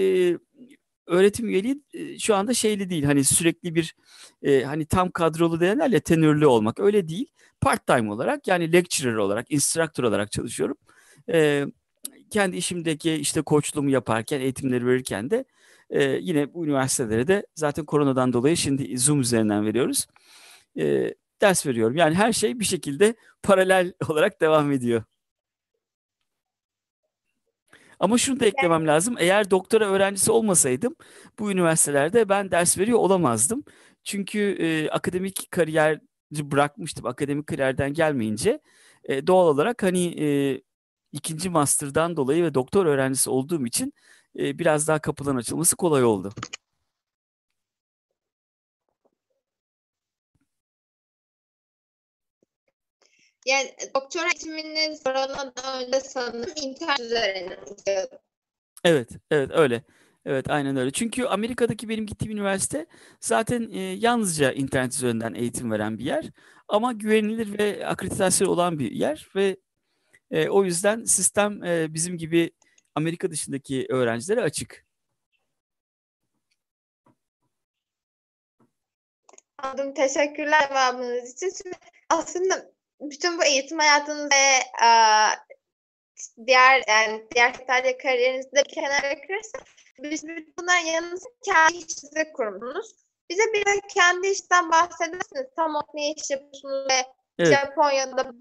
öğretim 1.08 1.47
üyeliği 1.47 1.82
e, 1.93 2.19
şu 2.19 2.36
anda 2.36 2.54
şeyli 2.54 2.89
değil. 2.89 3.04
Hani 3.04 3.23
sürekli 3.23 3.76
bir 3.76 3.95
e, 4.43 4.63
hani 4.63 4.86
tam 4.86 5.12
kadrolu 5.12 5.60
derler 5.60 5.89
ya 5.89 5.99
tenürlü 5.99 6.45
olmak 6.45 6.80
öyle 6.80 7.08
değil. 7.08 7.28
Part 7.62 7.88
time 7.88 8.12
olarak 8.12 8.47
yani 8.47 8.73
lecturer 8.73 9.15
olarak, 9.15 9.52
instructor 9.52 10.04
olarak 10.04 10.32
çalışıyorum. 10.32 10.78
E, 11.32 11.65
kendi 12.30 12.58
işimdeki 12.58 13.13
işte 13.13 13.41
koçluğumu 13.41 13.89
yaparken, 13.89 14.39
eğitimleri 14.41 14.86
verirken 14.86 15.30
de 15.30 15.45
e, 15.93 16.03
yine 16.03 16.53
bu 16.53 16.65
üniversitelere 16.65 17.27
de 17.27 17.45
zaten 17.56 17.86
koronadan 17.86 18.34
dolayı 18.34 18.58
şimdi 18.58 18.97
Zoom 18.97 19.21
üzerinden 19.21 19.65
veriyoruz. 19.65 20.08
E, 20.79 21.13
ders 21.41 21.65
veriyorum. 21.65 21.95
Yani 21.97 22.15
her 22.15 22.34
şey 22.34 22.60
bir 22.60 22.65
şekilde 22.65 23.15
paralel 23.43 23.93
olarak 24.10 24.41
devam 24.41 24.71
ediyor. 24.71 25.03
Ama 27.99 28.17
şunu 28.17 28.39
da 28.39 28.45
eklemem 28.45 28.88
lazım. 28.88 29.15
Eğer 29.19 29.51
doktora 29.51 29.88
öğrencisi 29.89 30.32
olmasaydım 30.32 30.95
bu 31.39 31.51
üniversitelerde 31.51 32.29
ben 32.29 32.51
ders 32.51 32.77
veriyor 32.77 32.99
olamazdım. 32.99 33.63
Çünkü 34.03 34.39
e, 34.60 34.89
akademik 34.89 35.51
kariyer 35.51 35.99
bırakmıştım. 36.32 37.06
Akademik 37.06 37.47
kariyerden 37.47 37.93
gelmeyince 37.93 38.60
e, 39.03 39.27
doğal 39.27 39.47
olarak 39.47 39.84
hani 39.84 40.23
e, 40.23 40.62
ikinci 41.12 41.49
master'dan 41.49 42.17
dolayı 42.17 42.43
ve 42.43 42.53
doktor 42.53 42.86
öğrencisi 42.86 43.29
olduğum 43.29 43.65
için 43.65 43.93
e, 44.39 44.60
biraz 44.60 44.88
daha 44.88 45.00
kapıların 45.00 45.38
açılması 45.38 45.76
kolay 45.76 46.04
oldu. 46.04 46.34
Yani 53.46 53.76
doktora 53.96 54.26
eğitiminiz 54.26 55.04
koronadan 55.04 55.84
önce 55.86 56.00
sanırım 56.00 56.54
internet 56.62 57.00
üzerinden 57.00 57.58
Evet, 58.84 59.10
evet 59.32 59.52
öyle. 59.54 59.84
Evet, 60.26 60.50
aynen 60.50 60.78
öyle. 60.78 60.91
Çünkü 60.91 61.26
Amerika'daki 61.26 61.89
benim 61.89 62.06
gittiğim 62.06 62.34
üniversite 62.34 62.86
zaten 63.19 63.69
e, 63.72 63.80
yalnızca 63.80 64.52
internet 64.52 64.93
üzerinden 64.93 65.34
eğitim 65.34 65.72
veren 65.72 65.98
bir 65.98 66.04
yer. 66.06 66.32
Ama 66.67 66.93
güvenilir 66.93 67.60
ve 67.60 67.88
akreditasyon 67.88 68.48
olan 68.48 68.80
bir 68.80 68.91
yer 68.91 69.30
ve 69.36 69.58
e, 70.32 70.50
o 70.50 70.63
yüzden 70.63 71.04
sistem 71.04 71.63
e, 71.63 71.93
bizim 71.93 72.17
gibi 72.17 72.52
Amerika 72.95 73.32
dışındaki 73.32 73.86
öğrencilere 73.89 74.41
açık. 74.41 74.86
Anladım. 79.58 79.93
Teşekkürler 79.93 80.67
cevabınız 80.67 81.34
için. 81.34 81.49
Şimdi 81.63 81.75
aslında 82.10 82.71
bütün 83.01 83.38
bu 83.38 83.43
eğitim 83.43 83.79
hayatınız 83.79 84.32
ve 84.32 84.60
e, 84.86 84.89
diğer 86.47 86.84
yani 86.88 87.27
diğer 87.36 87.53
sektörde 87.53 87.97
kariyerinizde 87.97 88.63
bir 88.65 88.73
kenara 88.73 89.03
bırakırsak 89.03 89.63
biz 89.99 90.23
bunların 90.58 90.86
yanınızda 90.86 91.29
kendi 91.45 91.77
işinizi 91.77 92.32
kurmuşsunuz. 92.34 92.95
Bize 93.29 93.43
bir 93.53 93.65
de 93.65 93.88
kendi 93.93 94.27
işten 94.27 94.71
bahsedersiniz. 94.71 95.47
Tam 95.56 95.75
olarak 95.75 95.93
ne 95.93 96.12
iş 96.12 96.29
yapıyorsunuz 96.29 96.88
ve 96.89 97.06
evet. 97.39 97.53
Japonya'da 97.53 98.32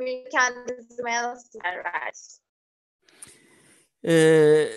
bir 0.00 0.30
kendinizi 0.30 1.02
nasıl 1.02 1.58
yer 1.64 1.84
verdiniz? 1.84 2.47
Ee, 4.06 4.68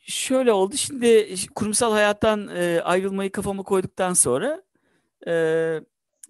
şöyle 0.00 0.52
oldu. 0.52 0.76
Şimdi 0.76 1.34
kurumsal 1.54 1.92
hayattan 1.92 2.48
e, 2.48 2.80
ayrılmayı 2.80 3.32
kafama 3.32 3.62
koyduktan 3.62 4.12
sonra 4.12 4.62
e, 5.26 5.32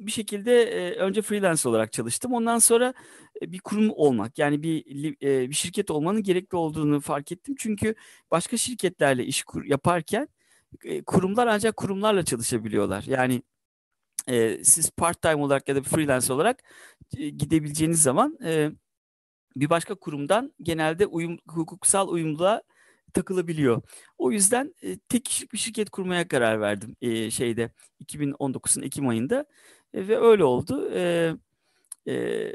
bir 0.00 0.10
şekilde 0.12 0.62
e, 0.62 0.96
önce 0.96 1.22
freelance 1.22 1.68
olarak 1.68 1.92
çalıştım. 1.92 2.32
Ondan 2.34 2.58
sonra 2.58 2.94
bir 3.42 3.58
kurum 3.60 3.90
olmak 3.90 4.38
yani 4.38 4.62
bir 4.62 4.84
bir 5.50 5.54
şirket 5.54 5.90
olmanın 5.90 6.22
gerekli 6.22 6.56
olduğunu 6.56 7.00
fark 7.00 7.32
ettim. 7.32 7.54
Çünkü 7.58 7.94
başka 8.30 8.56
şirketlerle 8.56 9.24
iş 9.24 9.42
kur, 9.44 9.64
yaparken 9.64 10.28
kurumlar 11.06 11.46
ancak 11.46 11.76
kurumlarla 11.76 12.24
çalışabiliyorlar. 12.24 13.04
Yani 13.06 13.42
e, 14.28 14.64
siz 14.64 14.90
part 14.90 15.22
time 15.22 15.42
olarak 15.42 15.68
ya 15.68 15.76
da 15.76 15.82
freelance 15.82 16.32
olarak 16.32 16.62
e, 17.16 17.28
gidebileceğiniz 17.28 18.02
zaman 18.02 18.38
e, 18.44 18.70
bir 19.56 19.70
başka 19.70 19.94
kurumdan 19.94 20.52
genelde 20.62 21.06
uyum, 21.06 21.38
hukuksal 21.48 22.08
uyumluluğa 22.08 22.62
takılabiliyor. 23.14 23.82
O 24.18 24.32
yüzden 24.32 24.74
e, 24.82 24.98
tek 24.98 25.24
kişilik 25.24 25.52
bir 25.52 25.58
şirket 25.58 25.90
kurmaya 25.90 26.28
karar 26.28 26.60
verdim 26.60 26.96
e, 27.02 27.30
şeyde 27.30 27.70
2019'un 28.04 28.82
Ekim 28.82 29.08
ayında 29.08 29.46
e, 29.94 30.08
ve 30.08 30.18
öyle 30.18 30.44
oldu. 30.44 30.90
E, 30.94 31.32
e, 32.08 32.52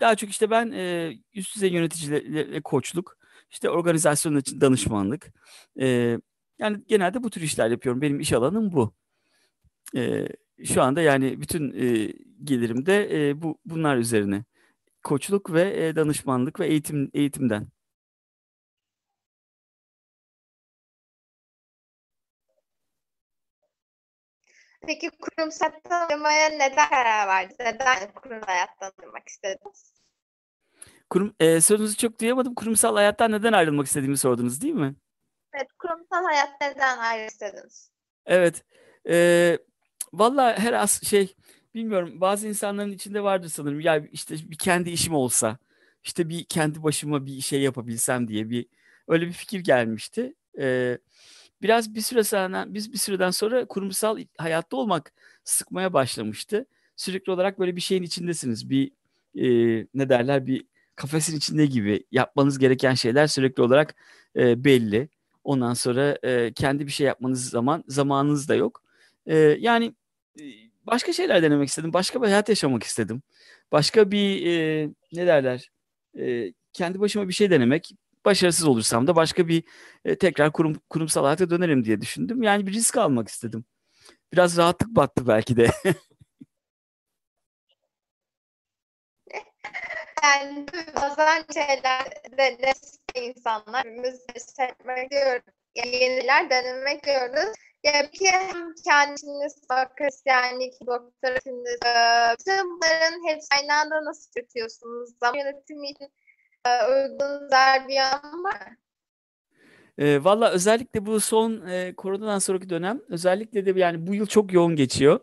daha 0.00 0.14
çok 0.14 0.30
işte 0.30 0.50
ben 0.50 0.70
e, 0.70 1.12
üst 1.34 1.56
düzey 1.56 1.72
yöneticilerle 1.72 2.60
koçluk, 2.60 3.18
işte 3.50 3.70
organizasyon 3.70 4.36
için 4.36 4.60
danışmanlık, 4.60 5.32
e, 5.80 6.18
yani 6.58 6.84
genelde 6.88 7.22
bu 7.22 7.30
tür 7.30 7.40
işler 7.40 7.70
yapıyorum. 7.70 8.02
Benim 8.02 8.20
iş 8.20 8.32
alanım 8.32 8.72
bu. 8.72 8.94
E, 9.96 10.28
şu 10.64 10.82
anda 10.82 11.00
yani 11.02 11.40
bütün 11.40 11.72
e, 11.72 12.12
gelirim 12.44 12.86
de 12.86 13.28
e, 13.28 13.42
bu 13.42 13.58
bunlar 13.64 13.96
üzerine. 13.96 14.44
Koçluk 15.06 15.52
ve 15.52 15.86
e, 15.86 15.96
danışmanlık 15.96 16.60
ve 16.60 16.66
eğitim 16.66 17.10
eğitimden. 17.14 17.68
Peki 24.86 25.10
kurumsal 25.10 25.70
tanımaya 25.84 26.48
neden 26.48 26.88
karar 26.88 27.28
verdiniz? 27.28 27.60
Neden 27.60 28.12
kurumsal 28.12 28.46
hayattan 28.46 28.92
ayrılmak 28.98 29.28
istediniz? 29.28 29.94
Kurum, 31.10 31.34
e, 31.40 31.60
sorunuzu 31.60 31.96
çok 31.96 32.20
duyamadım. 32.20 32.54
Kurumsal 32.54 32.94
hayattan 32.96 33.32
neden 33.32 33.52
ayrılmak 33.52 33.86
istediğimi 33.86 34.18
sordunuz 34.18 34.62
değil 34.62 34.74
mi? 34.74 34.94
Evet, 35.52 35.68
kurumsal 35.78 36.24
hayat 36.24 36.60
neden 36.60 36.98
ayrı 36.98 37.26
istediniz? 37.26 37.90
Evet. 38.26 38.64
E, 39.08 39.58
Valla 40.12 40.58
her 40.58 40.72
as 40.72 41.02
şey 41.02 41.34
bilmiyorum 41.76 42.20
bazı 42.20 42.48
insanların 42.48 42.92
içinde 42.92 43.22
vardır 43.22 43.48
sanırım. 43.48 43.80
Ya 43.80 44.06
işte 44.12 44.34
bir 44.50 44.58
kendi 44.58 44.90
işim 44.90 45.14
olsa 45.14 45.58
işte 46.04 46.28
bir 46.28 46.44
kendi 46.44 46.82
başıma 46.82 47.26
bir 47.26 47.40
şey 47.40 47.60
yapabilsem 47.60 48.28
diye 48.28 48.50
bir 48.50 48.66
öyle 49.08 49.26
bir 49.26 49.32
fikir 49.32 49.60
gelmişti. 49.60 50.34
Ee, 50.58 50.98
biraz 51.62 51.94
bir 51.94 52.00
süre 52.00 52.24
sonra 52.24 52.64
biz 52.68 52.92
bir 52.92 52.98
süreden 52.98 53.30
sonra 53.30 53.64
kurumsal 53.64 54.18
hayatta 54.38 54.76
olmak 54.76 55.12
sıkmaya 55.44 55.92
başlamıştı. 55.92 56.66
Sürekli 56.96 57.32
olarak 57.32 57.58
böyle 57.58 57.76
bir 57.76 57.80
şeyin 57.80 58.02
içindesiniz. 58.02 58.70
Bir 58.70 58.90
e, 59.34 59.46
ne 59.94 60.08
derler 60.08 60.46
bir 60.46 60.64
kafesin 60.96 61.36
içinde 61.36 61.66
gibi 61.66 62.04
yapmanız 62.12 62.58
gereken 62.58 62.94
şeyler 62.94 63.26
sürekli 63.26 63.62
olarak 63.62 63.94
e, 64.36 64.64
belli. 64.64 65.08
Ondan 65.44 65.74
sonra 65.74 66.18
e, 66.22 66.52
kendi 66.52 66.86
bir 66.86 66.92
şey 66.92 67.06
yapmanız 67.06 67.50
zaman 67.50 67.84
zamanınız 67.88 68.48
da 68.48 68.54
yok. 68.54 68.82
E, 69.26 69.36
yani 69.36 69.94
başka 70.86 71.12
şeyler 71.12 71.42
denemek 71.42 71.68
istedim. 71.68 71.92
Başka 71.92 72.22
bir 72.22 72.26
hayat 72.26 72.48
yaşamak 72.48 72.82
istedim. 72.82 73.22
Başka 73.72 74.10
bir 74.10 74.46
e, 74.46 74.88
ne 75.12 75.26
derler? 75.26 75.70
E, 76.18 76.52
kendi 76.72 77.00
başıma 77.00 77.28
bir 77.28 77.32
şey 77.32 77.50
denemek. 77.50 77.90
Başarısız 78.24 78.66
olursam 78.66 79.06
da 79.06 79.16
başka 79.16 79.48
bir 79.48 79.64
e, 80.04 80.18
tekrar 80.18 80.52
kurum, 80.52 80.80
kurumsal 80.90 81.24
hayata 81.24 81.50
dönerim 81.50 81.84
diye 81.84 82.00
düşündüm. 82.00 82.42
Yani 82.42 82.66
bir 82.66 82.72
risk 82.72 82.96
almak 82.96 83.28
istedim. 83.28 83.64
Biraz 84.32 84.56
rahatlık 84.56 84.88
battı 84.88 85.28
belki 85.28 85.56
de. 85.56 85.70
yani 90.24 90.66
bazen 90.96 91.44
şeylerde 91.54 92.38
de 92.38 92.72
insanlar 93.14 93.84
biz 93.84 94.26
hissetmek 94.36 95.10
diyoruz. 95.10 95.42
Yani 95.74 95.96
yeniler 95.96 96.50
denemek 96.50 97.06
diyoruz. 97.06 97.54
Ya 97.86 98.08
bir 98.12 98.18
kere 98.18 98.36
hem 98.36 98.74
kendiniz 98.84 99.56
akademisyenlik, 99.68 100.72
doktorasınız, 100.86 101.78
bütün 102.40 102.70
bunların 102.70 103.28
hepsi 103.28 103.48
aynı 103.60 103.74
anda 103.74 104.04
nasıl 104.04 104.30
yürütüyorsunuz? 104.36 105.10
Zaman 105.20 105.38
yönetimi 105.38 105.90
için 105.90 106.08
e, 106.66 106.70
uygun 106.86 107.50
bir 107.88 107.94
yan 107.94 108.44
var 108.44 108.66
mı? 108.66 108.76
E, 109.98 110.24
Valla 110.24 110.50
özellikle 110.50 111.06
bu 111.06 111.20
son 111.20 111.66
e, 111.66 111.94
koronadan 111.96 112.38
sonraki 112.38 112.70
dönem 112.70 113.00
özellikle 113.08 113.66
de 113.66 113.80
yani 113.80 114.06
bu 114.06 114.14
yıl 114.14 114.26
çok 114.26 114.52
yoğun 114.52 114.76
geçiyor. 114.76 115.20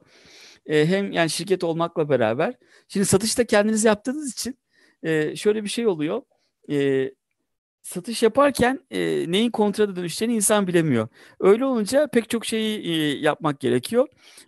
E, 0.66 0.86
hem 0.86 1.12
yani 1.12 1.30
şirket 1.30 1.64
olmakla 1.64 2.10
beraber. 2.10 2.54
Şimdi 2.88 3.06
satışta 3.06 3.44
kendiniz 3.44 3.86
yaptığınız 3.86 4.32
için 4.32 4.60
e, 5.04 5.36
şöyle 5.36 5.64
bir 5.64 5.70
şey 5.70 5.88
oluyor. 5.88 6.22
E, 6.72 6.76
satış 7.84 8.24
yaparken 8.24 8.80
e, 8.92 9.00
neyin 9.32 9.52
kontrada 9.52 9.96
dönüşeceğini 9.96 10.36
insan 10.36 10.68
bilemiyor. 10.68 11.08
Öyle 11.40 11.66
olunca 11.66 12.08
pek 12.08 12.30
çok 12.30 12.46
şeyi 12.46 12.80
e, 12.80 13.20
yapmak 13.20 13.60
gerekiyor. 13.60 14.08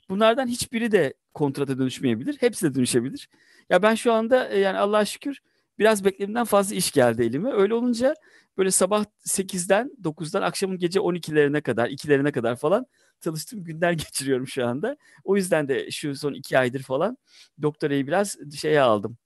Bunlardan 0.09 0.47
hiçbiri 0.47 0.91
de 0.91 1.13
kontrata 1.33 1.77
dönüşmeyebilir. 1.77 2.37
Hepsi 2.39 2.65
de 2.65 2.75
dönüşebilir. 2.75 3.29
Ya 3.69 3.83
ben 3.83 3.95
şu 3.95 4.13
anda 4.13 4.49
e, 4.49 4.59
yani 4.59 4.77
Allah'a 4.77 5.05
şükür 5.05 5.39
biraz 5.79 6.05
beklediğimden 6.05 6.45
fazla 6.45 6.75
iş 6.75 6.91
geldi 6.91 7.23
elime. 7.23 7.51
Öyle 7.51 7.73
olunca 7.73 8.15
böyle 8.57 8.71
sabah 8.71 9.05
8'den 9.25 9.91
9'dan 10.03 10.41
akşamın 10.41 10.77
gece 10.77 10.99
12'lerine 10.99 11.61
kadar 11.61 11.89
2'lerine 11.89 12.31
kadar 12.31 12.55
falan 12.55 12.87
çalıştığım 13.21 13.63
günler 13.63 13.91
geçiriyorum 13.93 14.47
şu 14.47 14.67
anda. 14.67 14.97
O 15.23 15.35
yüzden 15.35 15.67
de 15.67 15.91
şu 15.91 16.15
son 16.15 16.33
iki 16.33 16.59
aydır 16.59 16.83
falan 16.83 17.17
doktorayı 17.61 18.07
biraz 18.07 18.37
şeye 18.55 18.81
aldım 18.81 19.17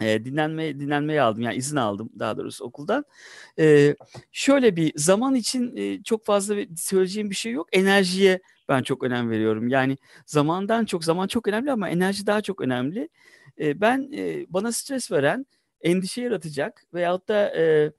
e, 0.00 0.24
dinlenme 0.24 0.80
dinlenmeye 0.80 1.22
aldım 1.22 1.42
yani 1.42 1.56
izin 1.56 1.76
aldım 1.76 2.10
daha 2.18 2.36
doğrusu 2.36 2.64
okuldan. 2.64 3.04
E, 3.58 3.96
şöyle 4.32 4.76
bir 4.76 4.92
zaman 4.96 5.34
için 5.34 5.76
e, 5.76 6.02
çok 6.02 6.24
fazla 6.24 6.54
söyleyeceğim 6.76 7.30
bir 7.30 7.34
şey 7.34 7.52
yok. 7.52 7.68
Enerjiye 7.72 8.40
ben 8.68 8.82
çok 8.82 9.02
önem 9.02 9.30
veriyorum. 9.30 9.68
Yani 9.68 9.98
zamandan 10.26 10.84
çok 10.84 11.04
zaman 11.04 11.26
çok 11.26 11.48
önemli 11.48 11.72
ama 11.72 11.88
enerji 11.88 12.26
daha 12.26 12.40
çok 12.40 12.60
önemli. 12.60 13.08
E, 13.60 13.80
ben 13.80 14.10
e, 14.16 14.46
bana 14.48 14.72
stres 14.72 15.12
veren, 15.12 15.46
endişe 15.82 16.22
yaratacak 16.22 16.84
veyahut 16.94 17.28
da 17.28 17.56
e, 17.56 17.92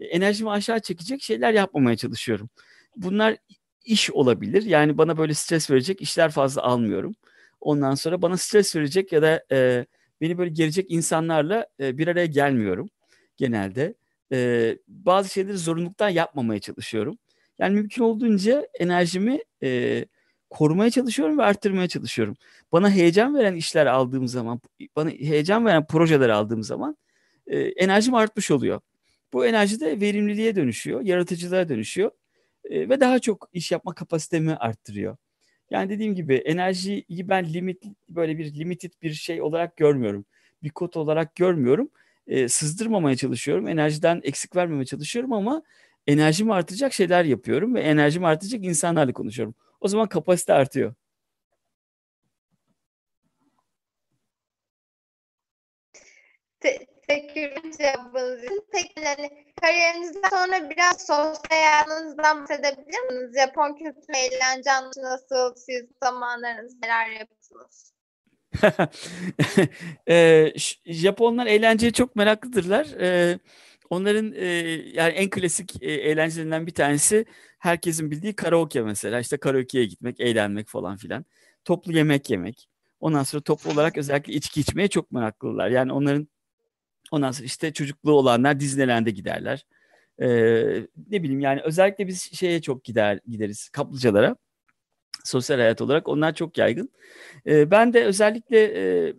enerjimi 0.00 0.50
aşağı 0.50 0.80
çekecek 0.80 1.22
şeyler 1.22 1.52
yapmamaya 1.52 1.96
çalışıyorum. 1.96 2.50
Bunlar 2.96 3.36
iş 3.84 4.10
olabilir. 4.10 4.62
Yani 4.62 4.98
bana 4.98 5.18
böyle 5.18 5.34
stres 5.34 5.70
verecek 5.70 6.02
işler 6.02 6.30
fazla 6.30 6.62
almıyorum. 6.62 7.14
Ondan 7.60 7.94
sonra 7.94 8.22
bana 8.22 8.36
stres 8.36 8.76
verecek 8.76 9.12
ya 9.12 9.22
da 9.22 9.44
e, 9.52 9.86
beni 10.20 10.38
böyle 10.38 10.50
gelecek 10.50 10.86
insanlarla 10.90 11.66
e, 11.80 11.98
bir 11.98 12.08
araya 12.08 12.26
gelmiyorum 12.26 12.88
genelde. 13.36 13.94
E, 14.32 14.78
bazı 14.88 15.28
şeyleri 15.32 15.58
zorunluluktan 15.58 16.08
yapmamaya 16.08 16.60
çalışıyorum. 16.60 17.18
Yani 17.58 17.74
mümkün 17.74 18.02
olduğunca 18.02 18.68
enerjimi 18.80 19.38
e, 19.62 20.04
korumaya 20.50 20.90
çalışıyorum 20.90 21.38
ve 21.38 21.42
arttırmaya 21.42 21.88
çalışıyorum. 21.88 22.36
Bana 22.72 22.90
heyecan 22.90 23.34
veren 23.34 23.54
işler 23.54 23.86
aldığım 23.86 24.28
zaman, 24.28 24.60
bana 24.96 25.10
heyecan 25.10 25.66
veren 25.66 25.86
projeler 25.86 26.28
aldığım 26.28 26.62
zaman 26.62 26.96
e, 27.46 27.58
enerjim 27.58 28.14
artmış 28.14 28.50
oluyor. 28.50 28.80
Bu 29.32 29.46
enerji 29.46 29.80
de 29.80 30.00
verimliliğe 30.00 30.56
dönüşüyor, 30.56 31.00
yaratıcılığa 31.00 31.68
dönüşüyor 31.68 32.10
e, 32.64 32.88
ve 32.88 33.00
daha 33.00 33.18
çok 33.18 33.48
iş 33.52 33.72
yapma 33.72 33.94
kapasitemi 33.94 34.54
arttırıyor. 34.56 35.16
Yani 35.70 35.90
dediğim 35.90 36.14
gibi 36.14 36.34
enerjiyi 36.36 37.04
ben 37.08 37.52
limit 37.52 37.82
böyle 38.08 38.38
bir 38.38 38.54
limited 38.54 38.92
bir 39.02 39.12
şey 39.12 39.42
olarak 39.42 39.76
görmüyorum. 39.76 40.24
Bir 40.62 40.70
kod 40.70 40.94
olarak 40.94 41.34
görmüyorum. 41.36 41.90
E, 42.26 42.48
sızdırmamaya 42.48 43.16
çalışıyorum. 43.16 43.68
Enerjiden 43.68 44.20
eksik 44.24 44.56
vermemeye 44.56 44.84
çalışıyorum 44.84 45.32
ama 45.32 45.62
enerjimi 46.06 46.54
artacak 46.54 46.92
şeyler 46.92 47.24
yapıyorum 47.24 47.74
ve 47.74 47.80
enerjimi 47.80 48.26
artacak 48.26 48.64
insanlarla 48.64 49.12
konuşuyorum. 49.12 49.54
O 49.80 49.88
zaman 49.88 50.08
kapasite 50.08 50.52
artıyor. 50.52 50.94
Te- 56.60 56.86
teşekkürler 57.08 57.72
cevabınız 57.78 58.44
için. 58.44 58.64
Peki 58.72 58.94
kariyerinizden 59.62 60.28
sonra 60.30 60.70
biraz 60.70 61.06
sosyal 61.06 61.34
hayatınızdan 61.50 62.42
bahsedebilir 62.42 63.00
misiniz? 63.00 63.36
Japon 63.40 63.72
kültürü 63.74 64.16
eğlence 64.16 64.72
anlayışı 64.72 65.02
nasıl? 65.02 65.54
Siz 65.54 65.86
zamanlarınız 66.02 66.74
neler 66.82 67.10
yapıyorsunuz? 67.10 67.92
e, 70.08 70.52
Japonlar 70.86 71.46
eğlenceye 71.46 71.92
çok 71.92 72.16
meraklıdırlar. 72.16 72.86
E, 73.00 73.38
onların 73.90 74.32
e, 74.32 74.44
yani 74.92 75.12
en 75.12 75.30
klasik 75.30 75.82
e, 75.82 75.92
eğlencelerinden 75.92 76.66
bir 76.66 76.74
tanesi 76.74 77.24
herkesin 77.58 78.10
bildiği 78.10 78.36
karaoke 78.36 78.82
mesela. 78.82 79.20
İşte 79.20 79.36
karaoke'ye 79.36 79.84
gitmek, 79.84 80.20
eğlenmek 80.20 80.68
falan 80.68 80.96
filan. 80.96 81.24
Toplu 81.64 81.92
yemek 81.92 82.30
yemek. 82.30 82.68
Ondan 83.00 83.22
sonra 83.22 83.42
toplu 83.42 83.70
olarak 83.72 83.98
özellikle 83.98 84.32
içki 84.32 84.60
içmeye 84.60 84.88
çok 84.88 85.12
meraklılar. 85.12 85.68
Yani 85.68 85.92
onların 85.92 86.28
Ondan 87.12 87.30
sonra 87.30 87.46
işte 87.46 87.72
çocukluğu 87.72 88.12
olanlar 88.12 88.60
Disneyland'e 88.60 89.10
giderler. 89.10 89.66
Ee, 90.22 90.26
ne 91.10 91.22
bileyim 91.22 91.40
yani 91.40 91.60
özellikle 91.64 92.06
biz 92.06 92.22
şeye 92.32 92.62
çok 92.62 92.84
gider 92.84 93.20
gideriz 93.28 93.68
kaplıcalara. 93.68 94.36
Sosyal 95.24 95.58
hayat 95.58 95.80
olarak 95.80 96.08
onlar 96.08 96.34
çok 96.34 96.58
yaygın. 96.58 96.90
Ee, 97.46 97.70
ben 97.70 97.92
de 97.92 98.04
özellikle 98.04 98.58
e, 98.58 99.14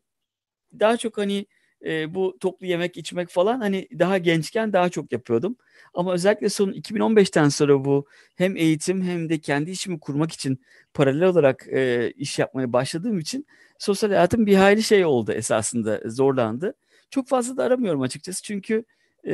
daha 0.79 0.97
çok 0.97 1.17
hani 1.17 1.45
e, 1.85 2.13
bu 2.15 2.37
toplu 2.39 2.65
yemek 2.65 2.97
içmek 2.97 3.29
falan 3.29 3.59
hani 3.59 3.87
daha 3.99 4.17
gençken 4.17 4.73
daha 4.73 4.89
çok 4.89 5.11
yapıyordum. 5.11 5.57
Ama 5.93 6.13
özellikle 6.13 6.49
son 6.49 6.71
2015'ten 6.71 7.49
sonra 7.49 7.85
bu 7.85 8.07
hem 8.35 8.57
eğitim 8.57 9.01
hem 9.01 9.29
de 9.29 9.39
kendi 9.39 9.71
işimi 9.71 9.99
kurmak 9.99 10.31
için 10.31 10.61
paralel 10.93 11.23
olarak 11.23 11.67
e, 11.67 12.11
iş 12.11 12.39
yapmaya 12.39 12.73
başladığım 12.73 13.19
için 13.19 13.47
sosyal 13.79 14.09
hayatım 14.09 14.45
bir 14.45 14.55
hayli 14.55 14.83
şey 14.83 15.05
oldu 15.05 15.31
esasında 15.31 16.01
zorlandı. 16.05 16.73
Çok 17.09 17.27
fazla 17.27 17.57
da 17.57 17.63
aramıyorum 17.63 18.01
açıkçası 18.01 18.43
çünkü 18.43 18.85
e, 19.27 19.33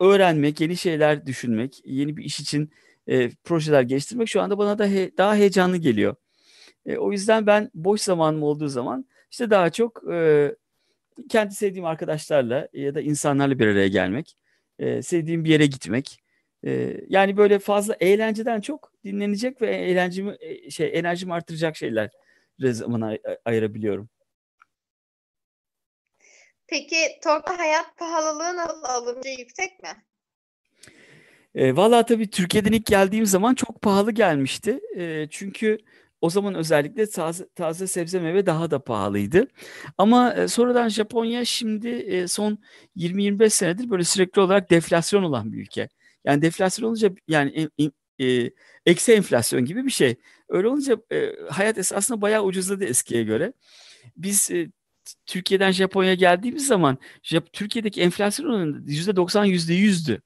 öğrenmek, 0.00 0.60
yeni 0.60 0.76
şeyler 0.76 1.26
düşünmek, 1.26 1.80
yeni 1.84 2.16
bir 2.16 2.24
iş 2.24 2.40
için 2.40 2.70
e, 3.08 3.30
projeler 3.30 3.82
geliştirmek 3.82 4.28
şu 4.28 4.40
anda 4.42 4.58
bana 4.58 4.78
da 4.78 4.86
he, 4.86 5.12
daha 5.18 5.36
heyecanlı 5.36 5.76
geliyor. 5.76 6.16
E, 6.86 6.96
o 6.96 7.12
yüzden 7.12 7.46
ben 7.46 7.70
boş 7.74 8.00
zamanım 8.00 8.42
olduğu 8.42 8.68
zaman 8.68 9.06
işte 9.30 9.50
daha 9.50 9.70
çok 9.70 10.02
e, 10.12 10.54
kendi 11.28 11.54
sevdiğim 11.54 11.86
arkadaşlarla 11.86 12.68
ya 12.72 12.94
da 12.94 13.00
insanlarla 13.00 13.58
bir 13.58 13.66
araya 13.66 13.88
gelmek, 13.88 14.36
e, 14.78 15.02
sevdiğim 15.02 15.44
bir 15.44 15.50
yere 15.50 15.66
gitmek. 15.66 16.20
E, 16.66 17.00
yani 17.08 17.36
böyle 17.36 17.58
fazla 17.58 17.96
eğlenceden 18.00 18.60
çok 18.60 18.92
dinlenecek 19.04 19.62
ve 19.62 19.76
eğlencemi 19.76 20.36
e, 20.40 20.70
şey 20.70 20.90
enerjimi 20.94 21.34
artıracak 21.34 21.76
şeyler 21.76 22.10
zaman 22.60 23.00
ay- 23.00 23.20
ayırabiliyorum. 23.44 24.08
Peki 26.68 26.96
Tokyo 27.24 27.58
hayat 27.58 27.96
pahalılığı 27.96 28.56
nasıl 28.56 28.84
alımcı 28.84 29.28
yüksek 29.28 29.82
mi? 29.82 29.88
E, 31.54 31.76
Valla 31.76 32.06
tabii 32.06 32.30
Türkiye'den 32.30 32.72
ilk 32.72 32.86
geldiğim 32.86 33.26
zaman 33.26 33.54
çok 33.54 33.82
pahalı 33.82 34.12
gelmişti. 34.12 34.80
E, 34.96 35.26
çünkü 35.30 35.78
o 36.20 36.30
zaman 36.30 36.54
özellikle 36.54 37.06
taze, 37.10 37.48
taze 37.54 37.86
sebze 37.86 38.20
meyve 38.20 38.46
daha 38.46 38.70
da 38.70 38.84
pahalıydı. 38.84 39.48
Ama 39.98 40.34
e, 40.34 40.48
sonradan 40.48 40.88
Japonya 40.88 41.44
şimdi 41.44 41.88
e, 41.88 42.28
son 42.28 42.58
20-25 42.96 43.50
senedir 43.50 43.90
böyle 43.90 44.04
sürekli 44.04 44.40
olarak 44.40 44.70
deflasyon 44.70 45.22
olan 45.22 45.52
bir 45.52 45.58
ülke. 45.58 45.88
Yani 46.24 46.42
deflasyon 46.42 46.86
olunca 46.88 47.10
yani 47.28 47.68
e, 47.78 47.84
e, 48.26 48.50
eksi 48.86 49.12
enflasyon 49.12 49.64
gibi 49.64 49.84
bir 49.84 49.90
şey. 49.90 50.16
Öyle 50.48 50.68
olunca 50.68 50.96
e, 51.12 51.32
hayat 51.50 51.78
esasında 51.78 52.20
bayağı 52.20 52.42
ucuzladı 52.44 52.84
eskiye 52.84 53.22
göre. 53.22 53.52
Biz 54.16 54.50
e, 54.50 54.70
Türkiye'den 55.26 55.70
Japonya'ya 55.70 56.14
geldiğimiz 56.14 56.66
zaman 56.66 56.98
Jap 57.22 57.52
Türkiye'deki 57.52 58.02
enflasyon 58.02 58.46
oranı 58.46 58.86
%90 58.86 59.46
%100'dü. 59.46 60.20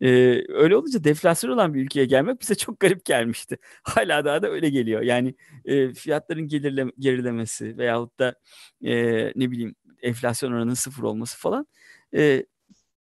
Ee, 0.00 0.08
öyle 0.48 0.76
olunca 0.76 1.04
deflasyon 1.04 1.50
olan 1.50 1.74
bir 1.74 1.82
ülkeye 1.82 2.06
gelmek 2.06 2.40
bize 2.40 2.54
çok 2.54 2.80
garip 2.80 3.04
gelmişti. 3.04 3.58
Hala 3.82 4.24
daha 4.24 4.42
da 4.42 4.50
öyle 4.50 4.70
geliyor. 4.70 5.02
Yani 5.02 5.34
e, 5.64 5.94
fiyatların 5.94 6.48
gelirle, 6.48 6.86
gerilemesi 6.98 7.78
veyahut 7.78 8.18
da 8.18 8.34
e, 8.84 8.92
ne 9.36 9.50
bileyim 9.50 9.74
enflasyon 10.02 10.52
oranının 10.52 10.74
sıfır 10.74 11.02
olması 11.02 11.38
falan. 11.38 11.66
E, 12.14 12.46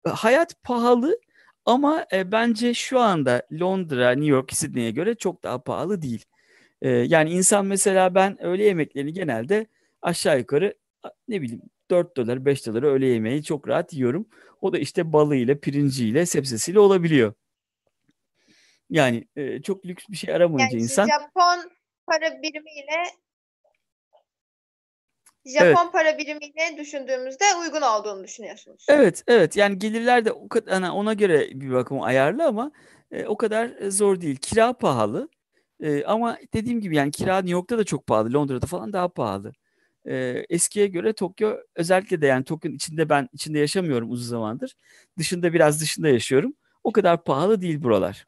hayat 0.07 0.63
pahalı 0.63 1.19
ama 1.65 2.07
e, 2.13 2.33
bence 2.33 2.75
şu 2.75 3.01
anda 3.01 3.43
Londra, 3.61 4.11
New 4.11 4.27
York, 4.31 4.53
Sydney'e 4.53 4.91
göre 4.91 5.15
çok 5.15 5.45
daha 5.45 5.63
pahalı 5.63 6.03
değil. 6.03 6.25
E, 6.83 6.89
yani 6.91 7.31
insan 7.31 7.67
mesela 7.67 8.15
ben 8.15 8.43
öğle 8.43 8.65
yemeklerini 8.65 9.13
genelde 9.13 9.67
aşağı 10.03 10.39
yukarı 10.39 10.75
ne 11.29 11.43
bileyim 11.43 11.63
4 11.91 12.17
dolar 12.17 12.45
5 12.45 12.67
dolar 12.67 12.83
öğle 12.83 13.07
yemeği 13.07 13.43
çok 13.45 13.69
rahat 13.69 13.93
yiyorum. 13.93 14.29
O 14.61 14.73
da 14.73 14.79
işte 14.79 15.13
balıyla, 15.13 15.59
pirinciyle, 15.59 16.27
sebzesiyle 16.27 16.81
olabiliyor. 16.81 17.35
Yani 18.91 19.29
e, 19.37 19.63
çok 19.63 19.87
lüks 19.87 20.05
bir 20.09 20.17
şey 20.17 20.35
aramayınca 20.35 20.77
Yani 20.77 20.83
insan. 20.83 21.09
Japon 21.09 21.71
para 22.07 22.43
birimiyle 22.43 23.05
Japon 25.47 25.67
Evet. 25.67 25.93
para 25.93 26.19
birimiyle 26.19 26.77
düşündüğümüzde 26.79 27.45
uygun 27.63 27.83
olduğunu 27.83 28.25
düşünüyorsunuz. 28.25 28.87
Evet, 28.89 29.23
evet. 29.27 29.57
Yani 29.57 29.79
gelirler 29.79 30.25
de 30.25 30.33
o 30.33 30.49
kadar 30.49 30.75
hani 30.75 30.91
ona 30.91 31.13
göre 31.13 31.49
bir 31.55 31.73
bakıma 31.73 32.07
ayarlı 32.07 32.47
ama 32.47 32.73
e, 33.11 33.27
o 33.27 33.37
kadar 33.37 33.71
e, 33.81 33.91
zor 33.91 34.21
değil. 34.21 34.37
Kira 34.37 34.73
pahalı. 34.73 35.29
E, 35.81 36.05
ama 36.05 36.39
dediğim 36.55 36.81
gibi 36.81 36.97
yani 36.97 37.11
kira 37.11 37.37
New 37.37 37.53
York'ta 37.53 37.79
da 37.79 37.85
çok 37.85 38.07
pahalı. 38.07 38.33
Londra'da 38.33 38.67
falan 38.67 38.93
daha 38.93 39.09
pahalı. 39.09 39.53
E, 40.07 40.45
eskiye 40.49 40.87
göre 40.87 41.13
Tokyo 41.13 41.57
özellikle 41.75 42.23
de 42.23 42.27
yani 42.27 42.45
Tokyo'nun 42.45 42.77
içinde 42.77 43.09
ben 43.09 43.29
içinde 43.33 43.59
yaşamıyorum 43.59 44.11
uzun 44.11 44.31
zamandır. 44.31 44.75
Dışında 45.19 45.53
biraz 45.53 45.81
dışında 45.81 46.09
yaşıyorum. 46.09 46.55
O 46.85 46.93
kadar 46.93 47.25
pahalı 47.25 47.61
değil 47.61 47.83
buralar. 47.83 48.25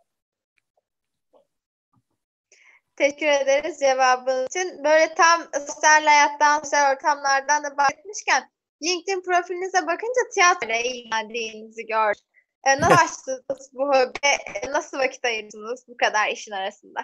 Teşekkür 2.97 3.27
ederiz 3.27 3.81
cevabınız 3.81 4.47
için. 4.47 4.85
Böyle 4.85 5.15
tam 5.15 5.41
sosyal 5.67 6.05
hayattan, 6.05 6.59
sosyal 6.59 6.93
ortamlardan 6.93 7.65
da 7.65 7.77
bahsetmişken 7.77 8.51
LinkedIn 8.83 9.23
profilinize 9.23 9.87
bakınca 9.87 10.31
tiyatroyla 10.35 10.77
ilgilendiğinizi 10.77 11.87
gördüm. 11.87 12.25
E, 12.65 12.81
nasıl 12.81 12.91
başladınız 12.91 13.71
bu 13.73 13.89
hobiye? 13.89 14.39
Nasıl 14.73 14.99
vakit 14.99 15.25
ayırdınız 15.25 15.85
bu 15.89 15.97
kadar 15.97 16.29
işin 16.29 16.53
arasında? 16.53 17.01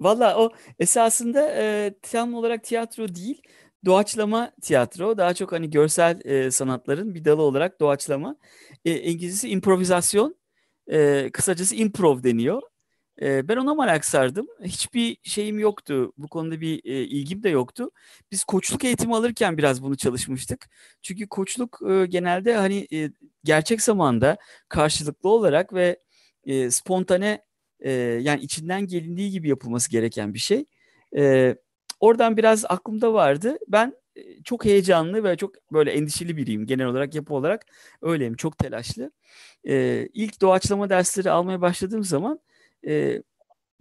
Valla 0.00 0.38
o 0.38 0.52
esasında 0.78 1.52
e, 1.56 1.94
tam 2.02 2.34
olarak 2.34 2.64
tiyatro 2.64 3.14
değil, 3.14 3.42
doğaçlama 3.84 4.52
tiyatro. 4.62 5.18
Daha 5.18 5.34
çok 5.34 5.52
hani 5.52 5.70
görsel 5.70 6.20
e, 6.24 6.50
sanatların 6.50 7.14
bir 7.14 7.24
dalı 7.24 7.42
olarak 7.42 7.80
doğaçlama. 7.80 8.36
E, 8.84 9.00
İngilizcesi 9.00 9.48
improvizasyon, 9.48 10.36
e, 10.92 11.30
kısacası 11.32 11.74
improv 11.76 12.22
deniyor. 12.22 12.62
E, 13.22 13.48
ben 13.48 13.56
ona 13.56 13.74
merak 13.74 14.04
sardım. 14.04 14.46
Hiçbir 14.64 15.16
şeyim 15.22 15.58
yoktu, 15.58 16.12
bu 16.18 16.28
konuda 16.28 16.60
bir 16.60 16.80
e, 16.84 17.04
ilgim 17.04 17.42
de 17.42 17.48
yoktu. 17.48 17.90
Biz 18.32 18.44
koçluk 18.44 18.84
eğitimi 18.84 19.16
alırken 19.16 19.58
biraz 19.58 19.82
bunu 19.82 19.96
çalışmıştık. 19.96 20.68
Çünkü 21.02 21.28
koçluk 21.28 21.80
e, 21.90 22.06
genelde 22.06 22.56
hani 22.56 22.86
e, 22.92 23.10
gerçek 23.44 23.82
zamanda 23.82 24.36
karşılıklı 24.68 25.28
olarak 25.28 25.74
ve 25.74 25.98
e, 26.44 26.70
spontane 26.70 27.42
e, 27.80 27.90
yani 27.92 28.42
içinden 28.42 28.86
gelindiği 28.86 29.30
gibi 29.30 29.48
yapılması 29.48 29.90
gereken 29.90 30.34
bir 30.34 30.38
şey. 30.38 30.64
E, 31.16 31.56
oradan 32.02 32.36
biraz 32.36 32.64
aklımda 32.68 33.14
vardı. 33.14 33.58
Ben 33.68 33.94
e, 34.16 34.42
çok 34.42 34.64
heyecanlı 34.64 35.24
ve 35.24 35.36
çok 35.36 35.72
böyle 35.72 35.92
endişeli 35.92 36.36
biriyim 36.36 36.66
genel 36.66 36.86
olarak 36.86 37.14
yapı 37.14 37.34
olarak 37.34 37.66
öyleyim 38.02 38.36
çok 38.36 38.58
telaşlı. 38.58 39.12
E, 39.68 40.08
ilk 40.14 40.40
doğaçlama 40.40 40.90
dersleri 40.90 41.30
almaya 41.30 41.60
başladığım 41.60 42.04
zaman 42.04 42.40
e, 42.86 43.22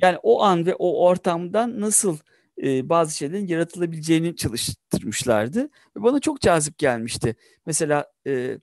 yani 0.02 0.18
o 0.24 0.44
an 0.44 0.66
ve 0.66 0.76
o 0.76 1.06
ortamdan 1.06 1.82
nasıl 1.82 2.18
e, 2.64 2.90
bazı 2.90 3.18
şeylerin 3.18 3.48
yaratılabileceğini 3.48 4.36
çalıştırmışlardı 4.36 5.64
ve 5.98 6.04
bana 6.04 6.20
çok 6.20 6.42
cazip 6.42 6.78
gelmişti. 6.78 7.36
Mesela 7.66 8.12
e, 8.28 8.58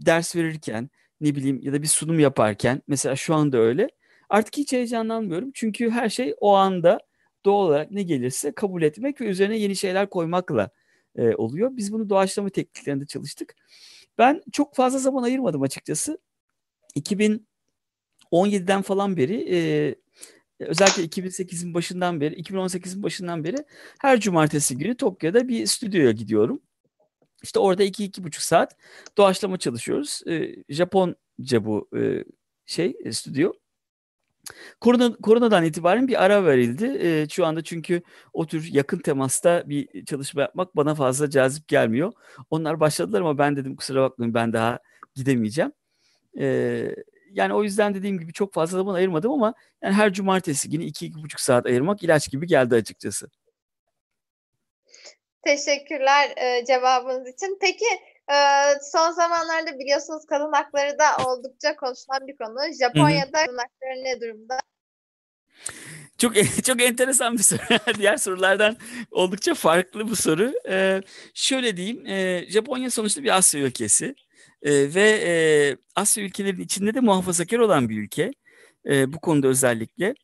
ders 0.00 0.36
verirken 0.36 0.90
ne 1.20 1.34
bileyim 1.34 1.60
ya 1.62 1.72
da 1.72 1.82
bir 1.82 1.86
sunum 1.86 2.20
yaparken 2.20 2.82
mesela 2.88 3.16
şu 3.16 3.34
anda 3.34 3.58
öyle. 3.58 3.88
Artık 4.30 4.56
hiç 4.56 4.72
heyecanlanmıyorum 4.72 5.50
çünkü 5.54 5.90
her 5.90 6.08
şey 6.08 6.34
o 6.40 6.54
anda 6.54 7.00
doğal 7.44 7.66
olarak 7.66 7.90
ne 7.90 8.02
gelirse 8.02 8.52
kabul 8.52 8.82
etmek 8.82 9.20
ve 9.20 9.24
üzerine 9.24 9.58
yeni 9.58 9.76
şeyler 9.76 10.10
koymakla 10.10 10.70
e, 11.16 11.34
oluyor. 11.34 11.76
Biz 11.76 11.92
bunu 11.92 12.10
doğaçlama 12.10 12.50
tekniklerinde 12.50 13.06
çalıştık. 13.06 13.54
Ben 14.18 14.42
çok 14.52 14.74
fazla 14.74 14.98
zaman 14.98 15.22
ayırmadım 15.22 15.62
açıkçası. 15.62 16.18
2017'den 16.96 18.82
falan 18.82 19.16
beri 19.16 19.54
e, 19.54 19.94
özellikle 20.60 21.04
2008'in 21.04 21.74
başından 21.74 22.20
beri, 22.20 22.34
2018'in 22.42 23.02
başından 23.02 23.44
beri 23.44 23.56
her 24.00 24.20
cumartesi 24.20 24.78
günü 24.78 24.96
Tokyo'da 24.96 25.48
bir 25.48 25.66
stüdyoya 25.66 26.10
gidiyorum. 26.10 26.60
İşte 27.42 27.58
orada 27.58 27.82
iki 27.82 28.04
iki 28.04 28.24
buçuk 28.24 28.42
saat 28.42 28.76
doğaçlama 29.18 29.58
çalışıyoruz. 29.58 30.22
E, 30.26 30.56
Japonca 30.68 31.64
bu 31.64 31.88
e, 31.96 32.24
şey 32.66 32.96
e, 33.04 33.12
stüdyo. 33.12 33.52
Korona, 34.80 35.16
koronadan 35.16 35.64
itibaren 35.64 36.08
bir 36.08 36.24
ara 36.24 36.44
verildi. 36.44 36.98
E, 37.06 37.28
şu 37.28 37.46
anda 37.46 37.64
çünkü 37.64 38.02
o 38.32 38.46
tür 38.46 38.68
yakın 38.72 38.98
temasta 38.98 39.62
bir 39.68 40.04
çalışma 40.04 40.42
yapmak 40.42 40.76
bana 40.76 40.94
fazla 40.94 41.30
cazip 41.30 41.68
gelmiyor. 41.68 42.12
Onlar 42.50 42.80
başladılar 42.80 43.20
ama 43.20 43.38
ben 43.38 43.56
dedim 43.56 43.76
kusura 43.76 44.02
bakmayın 44.02 44.34
ben 44.34 44.52
daha 44.52 44.78
gidemeyeceğim. 45.14 45.72
E, 46.38 46.46
yani 47.30 47.54
o 47.54 47.62
yüzden 47.62 47.94
dediğim 47.94 48.18
gibi 48.18 48.32
çok 48.32 48.54
fazla 48.54 48.78
zaman 48.78 48.94
ayırmadım 48.94 49.32
ama 49.32 49.54
yani 49.82 49.94
her 49.94 50.12
cumartesi 50.12 50.70
günü 50.70 50.84
iki 50.84 51.06
iki 51.06 51.22
buçuk 51.22 51.40
saat 51.40 51.66
ayırmak 51.66 52.02
ilaç 52.02 52.30
gibi 52.30 52.46
geldi 52.46 52.74
açıkçası. 52.74 53.30
Teşekkürler 55.42 56.30
e, 56.36 56.64
cevabınız 56.64 57.28
için. 57.28 57.58
Peki 57.60 57.84
e, 58.32 58.36
son 58.92 59.10
zamanlarda 59.10 59.78
biliyorsunuz 59.78 60.26
kadın 60.26 60.52
hakları 60.52 60.98
da 60.98 61.26
oldukça 61.26 61.76
konuşulan 61.76 62.26
bir 62.26 62.36
konu. 62.36 62.74
Japonya'da 62.80 63.46
kadın 63.46 63.58
hakları 63.58 64.04
ne 64.04 64.20
durumda? 64.20 64.58
Çok 66.18 66.34
çok 66.64 66.82
enteresan 66.82 67.38
bir 67.38 67.42
soru. 67.42 67.60
Diğer 67.98 68.16
sorulardan 68.16 68.76
oldukça 69.10 69.54
farklı 69.54 70.08
bu 70.08 70.16
soru. 70.16 70.52
Ee, 70.68 71.02
şöyle 71.34 71.76
diyeyim, 71.76 72.06
e, 72.06 72.46
Japonya 72.48 72.90
sonuçta 72.90 73.22
bir 73.22 73.36
Asya 73.36 73.60
ülkesi 73.60 74.14
e, 74.62 74.94
ve 74.94 75.10
e, 75.10 75.32
Asya 75.94 76.24
ülkelerinin 76.24 76.62
içinde 76.62 76.94
de 76.94 77.00
muhafazakar 77.00 77.58
olan 77.58 77.88
bir 77.88 78.02
ülke. 78.02 78.32
E, 78.86 79.12
bu 79.12 79.20
konuda 79.20 79.48
özellikle. 79.48 80.14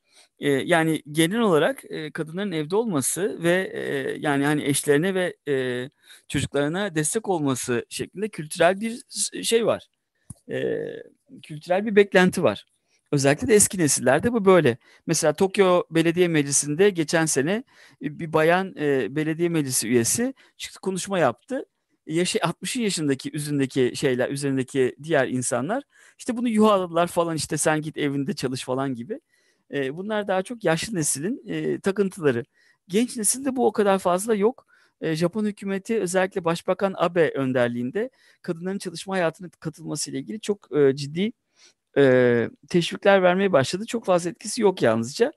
E, 0.41 0.51
yani 0.51 1.03
genel 1.12 1.41
olarak 1.41 1.84
e, 1.91 2.11
kadınların 2.11 2.53
evde 2.53 2.76
olması 2.76 3.43
ve 3.43 3.70
e, 3.74 4.16
yani 4.18 4.45
hani 4.45 4.64
eşlerine 4.64 5.14
ve 5.14 5.36
e, 5.49 5.88
çocuklarına 6.28 6.95
destek 6.95 7.28
olması 7.28 7.86
şeklinde 7.88 8.28
kültürel 8.28 8.80
bir 8.80 9.03
şey 9.43 9.66
var. 9.66 9.86
E, 10.51 10.84
kültürel 11.43 11.86
bir 11.86 11.97
beklenti 11.97 12.43
var. 12.43 12.66
Özellikle 13.12 13.49
de 13.49 13.55
eski 13.55 13.78
nesillerde 13.78 14.32
bu 14.32 14.45
böyle. 14.45 14.78
Mesela 15.07 15.32
Tokyo 15.32 15.82
Belediye 15.91 16.28
Meclisi'nde 16.28 16.91
geçen 16.91 17.26
sene 17.26 17.64
bir 18.03 18.32
bayan 18.32 18.74
e, 18.76 19.16
belediye 19.16 19.49
meclisi 19.49 19.88
üyesi 19.88 20.34
çıktı 20.57 20.80
konuşma 20.80 21.18
yaptı. 21.18 21.64
Yaşı 22.07 22.38
60 22.43 22.76
yaşındaki 22.76 23.30
üzerindeki 23.32 23.93
şeyler, 23.97 24.30
üzerindeki 24.30 24.97
diğer 25.03 25.28
insanlar 25.28 25.82
işte 26.18 26.36
bunu 26.36 26.49
yuhaladılar 26.49 27.07
falan 27.07 27.36
işte 27.36 27.57
sen 27.57 27.82
git 27.82 27.99
evinde 27.99 28.32
çalış 28.34 28.64
falan 28.64 28.95
gibi. 28.95 29.20
E, 29.75 29.97
bunlar 29.97 30.29
daha 30.29 30.43
çok 30.43 30.64
yaşlı 30.64 30.95
neslin 30.97 31.43
e, 31.47 31.81
takıntıları. 31.81 32.45
Genç 32.89 33.16
nesilde 33.16 33.57
bu 33.57 33.66
o 33.66 33.73
kadar 33.73 33.99
fazla 33.99 34.35
yok. 34.35 34.66
E, 35.01 35.16
Japon 35.16 35.45
hükümeti 35.45 36.01
özellikle 36.01 36.45
Başbakan 36.45 36.95
Abe 36.97 37.31
önderliğinde 37.35 38.11
kadınların 38.43 38.79
çalışma 38.79 39.14
hayatına 39.14 39.49
katılması 39.61 40.11
ile 40.11 40.18
ilgili 40.18 40.41
çok 40.41 40.77
e, 40.77 40.97
ciddi 40.97 41.33
e, 41.97 42.51
teşvikler 42.68 43.23
vermeye 43.23 43.53
başladı. 43.53 43.87
Çok 43.87 44.05
fazla 44.05 44.31
etkisi 44.31 44.62
yok 44.62 44.83
yalnızca. 44.83 45.33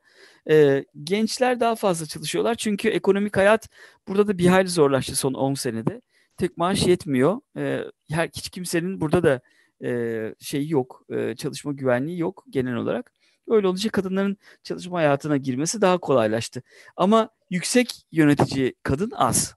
E, 0.50 0.86
gençler 1.04 1.60
daha 1.60 1.76
fazla 1.76 2.06
çalışıyorlar 2.06 2.56
çünkü 2.56 2.90
ekonomik 2.90 3.38
hayat 3.38 3.70
burada 4.08 4.28
da 4.28 4.38
bir 4.38 4.48
hayli 4.48 4.70
zorlaştı 4.70 5.16
son 5.16 5.34
10 5.34 5.54
senede. 5.54 6.02
Tek 6.38 6.58
maaş 6.58 6.88
yetmiyor. 6.88 7.40
E, 7.58 7.84
her 8.10 8.28
hiç 8.28 8.50
kimsenin 8.50 9.02
burada 9.02 9.24
da 9.24 9.42
e, 9.88 10.36
şeyi 10.40 10.72
yok, 10.72 11.06
e, 11.10 11.36
çalışma 11.36 11.72
güvenliği 11.74 12.20
yok 12.20 12.46
genel 12.50 12.76
olarak. 12.76 13.12
Öyle 13.48 13.68
olunca 13.68 13.90
kadınların 13.90 14.38
çalışma 14.64 14.98
hayatına 14.98 15.38
girmesi 15.38 15.82
daha 15.82 15.98
kolaylaştı. 15.98 16.64
Ama 16.98 17.30
yüksek 17.50 18.06
yönetici 18.12 18.74
kadın 18.84 19.12
az. 19.16 19.56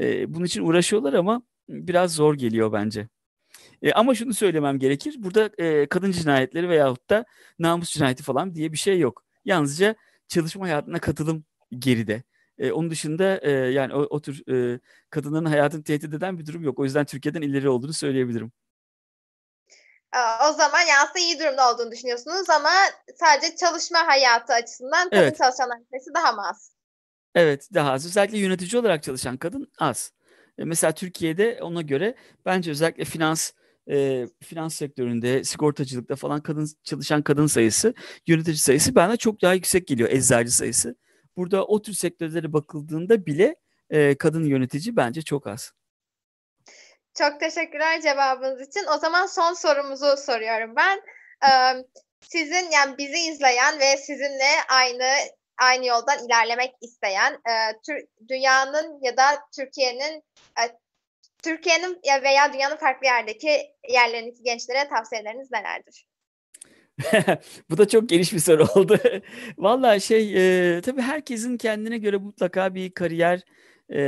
E, 0.00 0.34
bunun 0.34 0.44
için 0.44 0.62
uğraşıyorlar 0.62 1.12
ama 1.12 1.42
biraz 1.68 2.14
zor 2.14 2.34
geliyor 2.34 2.72
bence. 2.72 3.08
E, 3.82 3.92
ama 3.92 4.14
şunu 4.14 4.34
söylemem 4.34 4.78
gerekir. 4.78 5.14
Burada 5.18 5.50
e, 5.58 5.86
kadın 5.86 6.12
cinayetleri 6.12 6.68
veyahut 6.68 7.10
da 7.10 7.24
namus 7.58 7.90
cinayeti 7.90 8.22
falan 8.22 8.54
diye 8.54 8.72
bir 8.72 8.76
şey 8.76 8.98
yok. 8.98 9.24
Yalnızca 9.44 9.94
çalışma 10.28 10.64
hayatına 10.64 10.98
katılım 10.98 11.44
geride. 11.78 12.22
E, 12.58 12.72
onun 12.72 12.90
dışında 12.90 13.40
e, 13.42 13.50
yani 13.50 13.94
o, 13.94 14.00
o 14.00 14.20
tür 14.20 14.42
e, 14.52 14.80
kadınların 15.10 15.44
hayatını 15.44 15.82
tehdit 15.84 16.14
eden 16.14 16.38
bir 16.38 16.46
durum 16.46 16.64
yok. 16.64 16.78
O 16.78 16.84
yüzden 16.84 17.04
Türkiye'den 17.04 17.42
ileri 17.42 17.68
olduğunu 17.68 17.92
söyleyebilirim. 17.92 18.52
O 20.50 20.52
zaman 20.52 20.80
yani 20.80 21.08
iyi 21.18 21.38
durumda 21.40 21.72
olduğunu 21.72 21.90
düşünüyorsunuz 21.90 22.50
ama 22.50 22.70
sadece 23.16 23.56
çalışma 23.56 24.06
hayatı 24.06 24.52
açısından 24.52 25.10
kadın 25.10 25.22
evet. 25.22 25.38
çalışanların 25.38 25.86
sayısı 25.90 26.14
daha 26.14 26.32
mı 26.32 26.48
az? 26.48 26.72
Evet 27.34 27.68
daha 27.74 27.92
az. 27.92 28.06
Özellikle 28.06 28.38
yönetici 28.38 28.80
olarak 28.80 29.02
çalışan 29.02 29.36
kadın 29.36 29.72
az. 29.78 30.12
E, 30.58 30.64
mesela 30.64 30.92
Türkiye'de 30.92 31.58
ona 31.62 31.82
göre 31.82 32.14
bence 32.46 32.70
özellikle 32.70 33.04
finans 33.04 33.52
e, 33.90 34.26
finans 34.42 34.74
sektöründe, 34.74 35.44
sigortacılıkta 35.44 36.16
falan 36.16 36.40
kadın 36.40 36.68
çalışan 36.84 37.22
kadın 37.22 37.46
sayısı, 37.46 37.94
yönetici 38.26 38.58
sayısı 38.58 38.94
bana 38.94 39.16
çok 39.16 39.42
daha 39.42 39.54
yüksek 39.54 39.86
geliyor 39.86 40.10
eczacı 40.10 40.56
sayısı. 40.56 40.96
Burada 41.36 41.66
o 41.66 41.82
tür 41.82 41.92
sektörlere 41.92 42.52
bakıldığında 42.52 43.26
bile 43.26 43.56
e, 43.90 44.14
kadın 44.14 44.44
yönetici 44.44 44.96
bence 44.96 45.22
çok 45.22 45.46
az. 45.46 45.72
Çok 47.18 47.40
teşekkürler 47.40 48.00
cevabınız 48.00 48.68
için. 48.68 48.86
O 48.94 48.98
zaman 48.98 49.26
son 49.26 49.52
sorumuzu 49.52 50.16
soruyorum 50.16 50.76
ben. 50.76 51.02
Sizin 52.20 52.70
yani 52.70 52.98
bizi 52.98 53.18
izleyen 53.18 53.80
ve 53.80 53.96
sizinle 53.96 54.50
aynı 54.68 55.04
aynı 55.58 55.86
yoldan 55.86 56.26
ilerlemek 56.26 56.74
isteyen 56.80 57.32
e, 57.32 57.54
dünyanın 58.28 58.98
ya 59.02 59.16
da 59.16 59.22
Türkiye'nin 59.56 60.22
e, 60.58 60.62
Türkiye'nin 61.42 62.00
veya 62.22 62.52
dünyanın 62.52 62.76
farklı 62.76 63.06
yerdeki 63.06 63.60
yerlerindeki 63.88 64.42
gençlere 64.42 64.88
tavsiyeleriniz 64.88 65.50
nelerdir? 65.50 66.06
Bu 67.70 67.78
da 67.78 67.88
çok 67.88 68.08
geniş 68.08 68.32
bir 68.32 68.38
soru 68.38 68.66
oldu. 68.74 68.98
Valla 69.58 70.00
şey 70.00 70.34
e, 70.76 70.80
tabii 70.80 71.02
herkesin 71.02 71.56
kendine 71.56 71.98
göre 71.98 72.16
mutlaka 72.16 72.74
bir 72.74 72.94
kariyer 72.94 73.40
e, 73.92 74.00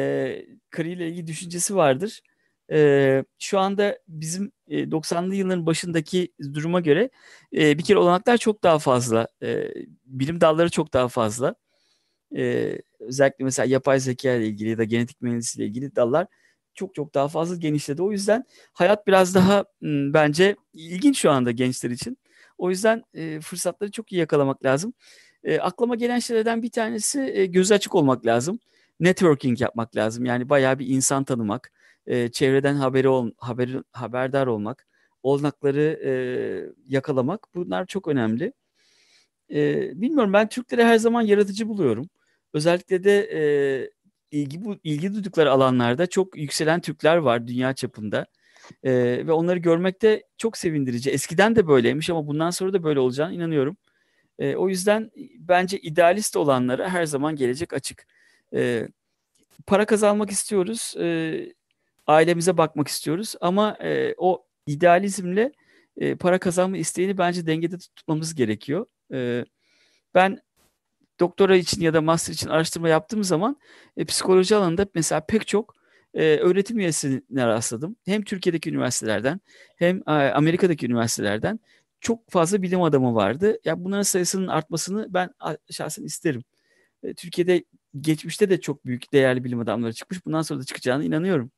kariyerle 0.70 1.08
ilgili 1.08 1.26
düşüncesi 1.26 1.76
vardır. 1.76 2.20
E, 2.72 3.24
şu 3.38 3.58
anda 3.58 3.98
bizim 4.08 4.52
e, 4.68 4.90
90'lı 4.90 5.34
yılların 5.34 5.66
başındaki 5.66 6.32
duruma 6.54 6.80
göre 6.80 7.10
e, 7.56 7.78
bir 7.78 7.84
kere 7.84 7.98
olanaklar 7.98 8.38
çok 8.38 8.62
daha 8.62 8.78
fazla. 8.78 9.28
E, 9.42 9.68
bilim 10.06 10.40
dalları 10.40 10.70
çok 10.70 10.92
daha 10.94 11.08
fazla. 11.08 11.54
E, 12.36 12.78
özellikle 13.00 13.44
mesela 13.44 13.66
yapay 13.66 14.00
zeka 14.00 14.34
ile 14.34 14.46
ilgili 14.46 14.68
ya 14.70 14.78
da 14.78 14.84
genetik 14.84 15.20
mühendisliği 15.22 15.66
ile 15.66 15.70
ilgili 15.70 15.96
dallar 15.96 16.26
çok 16.74 16.94
çok 16.94 17.14
daha 17.14 17.28
fazla 17.28 17.56
genişledi. 17.56 18.02
O 18.02 18.12
yüzden 18.12 18.44
hayat 18.72 19.06
biraz 19.06 19.34
daha 19.34 19.64
bence 19.82 20.56
ilginç 20.74 21.18
şu 21.18 21.30
anda 21.30 21.50
gençler 21.50 21.90
için. 21.90 22.18
O 22.58 22.70
yüzden 22.70 23.04
e, 23.14 23.40
fırsatları 23.40 23.90
çok 23.90 24.12
iyi 24.12 24.16
yakalamak 24.16 24.64
lazım. 24.64 24.92
E, 25.44 25.58
aklıma 25.58 25.94
gelen 25.94 26.18
şeylerden 26.18 26.62
bir 26.62 26.70
tanesi 26.70 27.20
e, 27.20 27.46
gözü 27.46 27.74
açık 27.74 27.94
olmak 27.94 28.26
lazım. 28.26 28.58
Networking 29.00 29.60
yapmak 29.60 29.96
lazım. 29.96 30.24
Yani 30.24 30.48
bayağı 30.48 30.78
bir 30.78 30.86
insan 30.86 31.24
tanımak, 31.24 31.72
e, 32.06 32.28
çevreden 32.28 32.74
haberi 32.74 33.08
ol, 33.08 33.30
haber, 33.38 33.70
haberdar 33.92 34.46
olmak, 34.46 34.86
olanakları 35.22 36.00
e, 36.04 36.12
yakalamak. 36.88 37.46
Bunlar 37.54 37.86
çok 37.86 38.08
önemli. 38.08 38.52
E, 39.50 39.90
bilmiyorum 40.00 40.32
ben 40.32 40.48
Türkleri 40.48 40.84
her 40.84 40.98
zaman 40.98 41.22
yaratıcı 41.22 41.68
buluyorum. 41.68 42.08
Özellikle 42.52 43.04
de 43.04 43.30
e, 43.32 43.42
ilgi 44.30 44.64
bu 44.64 44.76
ilgi 44.84 45.14
duydukları 45.14 45.52
alanlarda 45.52 46.06
çok 46.06 46.36
yükselen 46.36 46.80
Türkler 46.80 47.16
var 47.16 47.46
dünya 47.46 47.74
çapında. 47.74 48.26
Ee, 48.82 48.92
ve 49.26 49.32
onları 49.32 49.58
görmek 49.58 50.02
de 50.02 50.24
çok 50.38 50.56
sevindirici. 50.56 51.10
Eskiden 51.10 51.56
de 51.56 51.68
böyleymiş 51.68 52.10
ama 52.10 52.26
bundan 52.26 52.50
sonra 52.50 52.72
da 52.72 52.82
böyle 52.84 53.00
olacağına 53.00 53.32
inanıyorum. 53.32 53.76
Ee, 54.38 54.56
o 54.56 54.68
yüzden 54.68 55.10
bence 55.38 55.78
idealist 55.78 56.36
olanlara 56.36 56.88
her 56.88 57.06
zaman 57.06 57.36
gelecek 57.36 57.72
açık. 57.72 58.06
Ee, 58.54 58.88
para 59.66 59.86
kazanmak 59.86 60.30
istiyoruz. 60.30 60.94
Ee, 60.98 61.52
ailemize 62.06 62.56
bakmak 62.56 62.88
istiyoruz 62.88 63.34
ama 63.40 63.76
e, 63.82 64.14
o 64.18 64.44
idealizmle 64.66 65.52
e, 65.96 66.14
para 66.14 66.38
kazanma 66.38 66.76
isteğini 66.76 67.18
bence 67.18 67.46
dengede 67.46 67.78
tutmamız 67.78 68.34
gerekiyor. 68.34 68.86
E, 69.12 69.44
ben 70.14 70.38
doktora 71.20 71.56
için 71.56 71.82
ya 71.82 71.94
da 71.94 72.00
master 72.02 72.34
için 72.34 72.48
araştırma 72.48 72.88
yaptığım 72.88 73.24
zaman 73.24 73.56
e, 73.96 74.04
psikoloji 74.04 74.56
alanında 74.56 74.86
mesela 74.94 75.20
pek 75.20 75.46
çok 75.46 75.74
e, 76.14 76.36
öğretim 76.36 76.78
üyesine 76.78 77.46
rastladım. 77.46 77.96
Hem 78.04 78.22
Türkiye'deki 78.22 78.70
üniversitelerden 78.70 79.40
hem 79.76 79.98
e, 80.06 80.12
Amerika'daki 80.12 80.86
üniversitelerden 80.86 81.60
çok 82.00 82.30
fazla 82.30 82.62
bilim 82.62 82.82
adamı 82.82 83.14
vardı. 83.14 83.58
Ya 83.64 83.84
bunların 83.84 84.02
sayısının 84.02 84.48
artmasını 84.48 85.06
ben 85.14 85.30
şahsen 85.70 86.04
isterim. 86.04 86.44
E, 87.02 87.14
Türkiye'de 87.14 87.64
geçmişte 88.00 88.50
de 88.50 88.60
çok 88.60 88.86
büyük 88.86 89.12
değerli 89.12 89.44
bilim 89.44 89.60
adamları 89.60 89.92
çıkmış. 89.92 90.26
Bundan 90.26 90.42
sonra 90.42 90.60
da 90.60 90.64
çıkacağına 90.64 91.04
inanıyorum. 91.04 91.50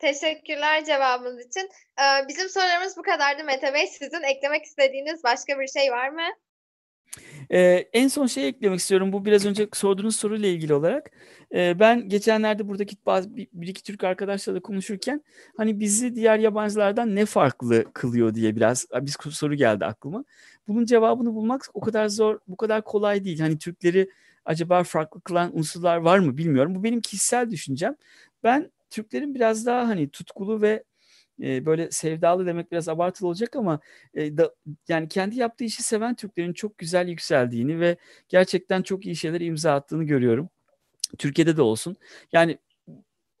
Teşekkürler 0.00 0.84
cevabınız 0.84 1.46
için. 1.46 1.68
Ee, 1.98 2.28
bizim 2.28 2.48
sorularımız 2.48 2.96
bu 2.96 3.02
kadardı 3.02 3.44
Mete 3.44 3.74
Bey. 3.74 3.86
Sizin 3.86 4.22
eklemek 4.22 4.64
istediğiniz 4.64 5.24
başka 5.24 5.60
bir 5.60 5.68
şey 5.68 5.90
var 5.90 6.08
mı? 6.08 6.22
Ee, 7.52 7.88
en 7.92 8.08
son 8.08 8.26
şey 8.26 8.48
eklemek 8.48 8.80
istiyorum. 8.80 9.12
Bu 9.12 9.24
biraz 9.24 9.46
önce 9.46 9.68
sorduğunuz 9.72 10.16
soruyla 10.16 10.48
ilgili 10.48 10.74
olarak. 10.74 11.10
Ee, 11.54 11.78
ben 11.80 12.08
geçenlerde 12.08 12.68
buradaki 12.68 12.96
bazı 13.06 13.36
bir, 13.36 13.48
bir 13.52 13.68
iki 13.68 13.82
Türk 13.82 14.04
arkadaşlarla 14.04 14.60
konuşurken 14.60 15.24
hani 15.56 15.80
bizi 15.80 16.14
diğer 16.14 16.38
yabancılardan 16.38 17.16
ne 17.16 17.26
farklı 17.26 17.92
kılıyor 17.92 18.34
diye 18.34 18.56
biraz 18.56 18.86
bir 18.92 19.30
soru 19.30 19.54
geldi 19.54 19.84
aklıma. 19.84 20.24
Bunun 20.68 20.84
cevabını 20.84 21.34
bulmak 21.34 21.66
o 21.74 21.80
kadar 21.80 22.08
zor, 22.08 22.38
bu 22.48 22.56
kadar 22.56 22.84
kolay 22.84 23.24
değil. 23.24 23.40
Hani 23.40 23.58
Türkleri 23.58 24.10
acaba 24.44 24.84
farklı 24.84 25.20
kılan 25.20 25.58
unsurlar 25.58 25.96
var 25.96 26.18
mı 26.18 26.36
bilmiyorum. 26.36 26.74
Bu 26.74 26.84
benim 26.84 27.00
kişisel 27.00 27.50
düşüncem. 27.50 27.96
Ben 28.44 28.70
Türklerin 28.90 29.34
biraz 29.34 29.66
daha 29.66 29.88
hani 29.88 30.10
tutkulu 30.10 30.62
ve 30.62 30.84
e, 31.42 31.66
böyle 31.66 31.90
sevdalı 31.90 32.46
demek 32.46 32.72
biraz 32.72 32.88
abartılı 32.88 33.28
olacak 33.28 33.56
ama 33.56 33.80
e, 34.14 34.36
da, 34.36 34.54
yani 34.88 35.08
kendi 35.08 35.38
yaptığı 35.38 35.64
işi 35.64 35.82
seven 35.82 36.14
Türklerin 36.14 36.52
çok 36.52 36.78
güzel 36.78 37.08
yükseldiğini 37.08 37.80
ve 37.80 37.96
gerçekten 38.28 38.82
çok 38.82 39.06
iyi 39.06 39.16
şeyler 39.16 39.40
imza 39.40 39.74
attığını 39.74 40.04
görüyorum. 40.04 40.48
Türkiye'de 41.18 41.56
de 41.56 41.62
olsun. 41.62 41.96
Yani 42.32 42.58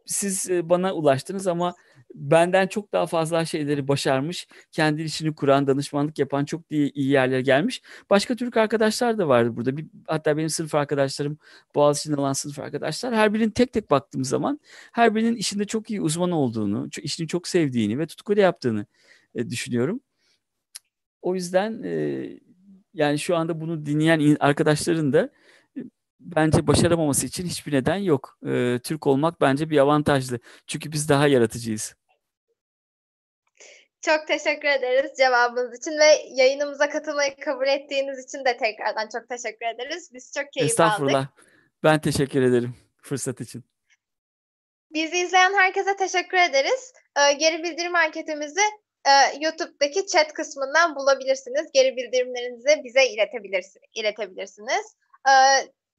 siz 0.06 0.50
e, 0.50 0.68
bana 0.68 0.94
ulaştınız 0.94 1.46
ama 1.46 1.74
benden 2.20 2.66
çok 2.66 2.92
daha 2.92 3.06
fazla 3.06 3.44
şeyleri 3.44 3.88
başarmış, 3.88 4.48
kendi 4.72 5.02
işini 5.02 5.34
kuran, 5.34 5.66
danışmanlık 5.66 6.18
yapan 6.18 6.44
çok 6.44 6.62
iyi, 6.70 6.92
iyi 6.92 7.08
yerlere 7.08 7.42
gelmiş. 7.42 7.82
Başka 8.10 8.36
Türk 8.36 8.56
arkadaşlar 8.56 9.18
da 9.18 9.28
vardı 9.28 9.56
burada. 9.56 9.76
Bir, 9.76 9.86
hatta 10.06 10.36
benim 10.36 10.48
sınıf 10.48 10.74
arkadaşlarım, 10.74 11.38
Boğaziçi'nde 11.74 12.16
olan 12.16 12.32
sınıf 12.32 12.58
arkadaşlar. 12.58 13.14
Her 13.14 13.34
birinin 13.34 13.50
tek 13.50 13.72
tek 13.72 13.90
baktığım 13.90 14.24
zaman 14.24 14.60
her 14.92 15.14
birinin 15.14 15.36
işinde 15.36 15.64
çok 15.64 15.90
iyi 15.90 16.00
uzman 16.00 16.30
olduğunu, 16.30 16.88
işini 17.02 17.28
çok 17.28 17.48
sevdiğini 17.48 17.98
ve 17.98 18.06
tutkuyla 18.06 18.42
yaptığını 18.42 18.86
e, 19.34 19.50
düşünüyorum. 19.50 20.00
O 21.22 21.34
yüzden 21.34 21.82
e, 21.82 22.26
yani 22.94 23.18
şu 23.18 23.36
anda 23.36 23.60
bunu 23.60 23.86
dinleyen 23.86 24.36
arkadaşların 24.40 25.12
da 25.12 25.30
e, 25.76 25.80
bence 26.20 26.66
başaramaması 26.66 27.26
için 27.26 27.46
hiçbir 27.46 27.72
neden 27.72 27.96
yok. 27.96 28.38
Ee, 28.46 28.80
Türk 28.84 29.06
olmak 29.06 29.40
bence 29.40 29.70
bir 29.70 29.78
avantajlı. 29.78 30.40
Çünkü 30.66 30.92
biz 30.92 31.08
daha 31.08 31.26
yaratıcıyız. 31.28 31.99
Çok 34.00 34.26
teşekkür 34.26 34.68
ederiz 34.68 35.10
cevabınız 35.18 35.78
için 35.78 35.98
ve 35.98 36.22
yayınımıza 36.30 36.90
katılmayı 36.90 37.36
kabul 37.36 37.66
ettiğiniz 37.66 38.24
için 38.28 38.44
de 38.44 38.56
tekrardan 38.56 39.08
çok 39.08 39.28
teşekkür 39.28 39.66
ederiz. 39.66 40.10
Biz 40.14 40.32
çok 40.36 40.52
keyif 40.52 40.70
Estağfurullah. 40.70 41.18
aldık. 41.18 41.46
Ben 41.84 42.00
teşekkür 42.00 42.42
ederim 42.42 42.74
fırsat 43.02 43.40
için. 43.40 43.64
Bizi 44.90 45.16
izleyen 45.16 45.54
herkese 45.54 45.96
teşekkür 45.96 46.38
ederiz. 46.38 46.92
Ee, 47.18 47.32
geri 47.32 47.62
bildirim 47.62 47.94
anketimizi 47.96 48.60
e, 49.06 49.12
YouTube'daki 49.40 50.06
chat 50.06 50.32
kısmından 50.32 50.96
bulabilirsiniz. 50.96 51.66
Geri 51.74 51.96
bildirimlerinizi 51.96 52.84
bize 52.84 53.06
iletebilirsiniz. 53.06 53.84
iletebilirsiniz. 53.94 54.96
Ee, 55.28 55.32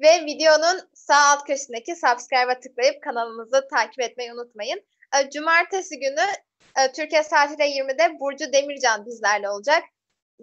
ve 0.01 0.25
videonun 0.25 0.89
sağ 0.93 1.15
alt 1.31 1.47
köşesindeki 1.47 1.95
subscribe'a 1.95 2.59
tıklayıp 2.59 3.03
kanalımızı 3.03 3.67
takip 3.73 3.99
etmeyi 3.99 4.33
unutmayın. 4.33 4.81
Ee, 5.15 5.29
Cumartesi 5.29 5.99
günü 5.99 6.25
e, 6.79 6.91
Türkiye 6.91 7.23
saatiyle 7.23 7.69
20'de 7.69 8.19
Burcu 8.19 8.53
Demircan 8.53 9.05
bizlerle 9.05 9.49
olacak. 9.49 9.83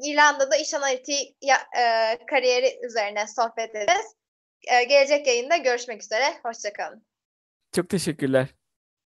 İrlanda'da 0.03 0.57
iş 0.57 0.75
analitiği 0.75 1.37
e, 1.79 2.27
kariyeri 2.27 2.79
üzerine 2.87 3.27
sohbet 3.27 3.75
edeceğiz. 3.75 4.07
E, 4.69 4.85
gelecek 4.85 5.27
yayında 5.27 5.57
görüşmek 5.57 6.03
üzere. 6.03 6.25
Hoşçakalın. 6.43 7.07
Çok 7.73 7.89
teşekkürler. 7.89 8.58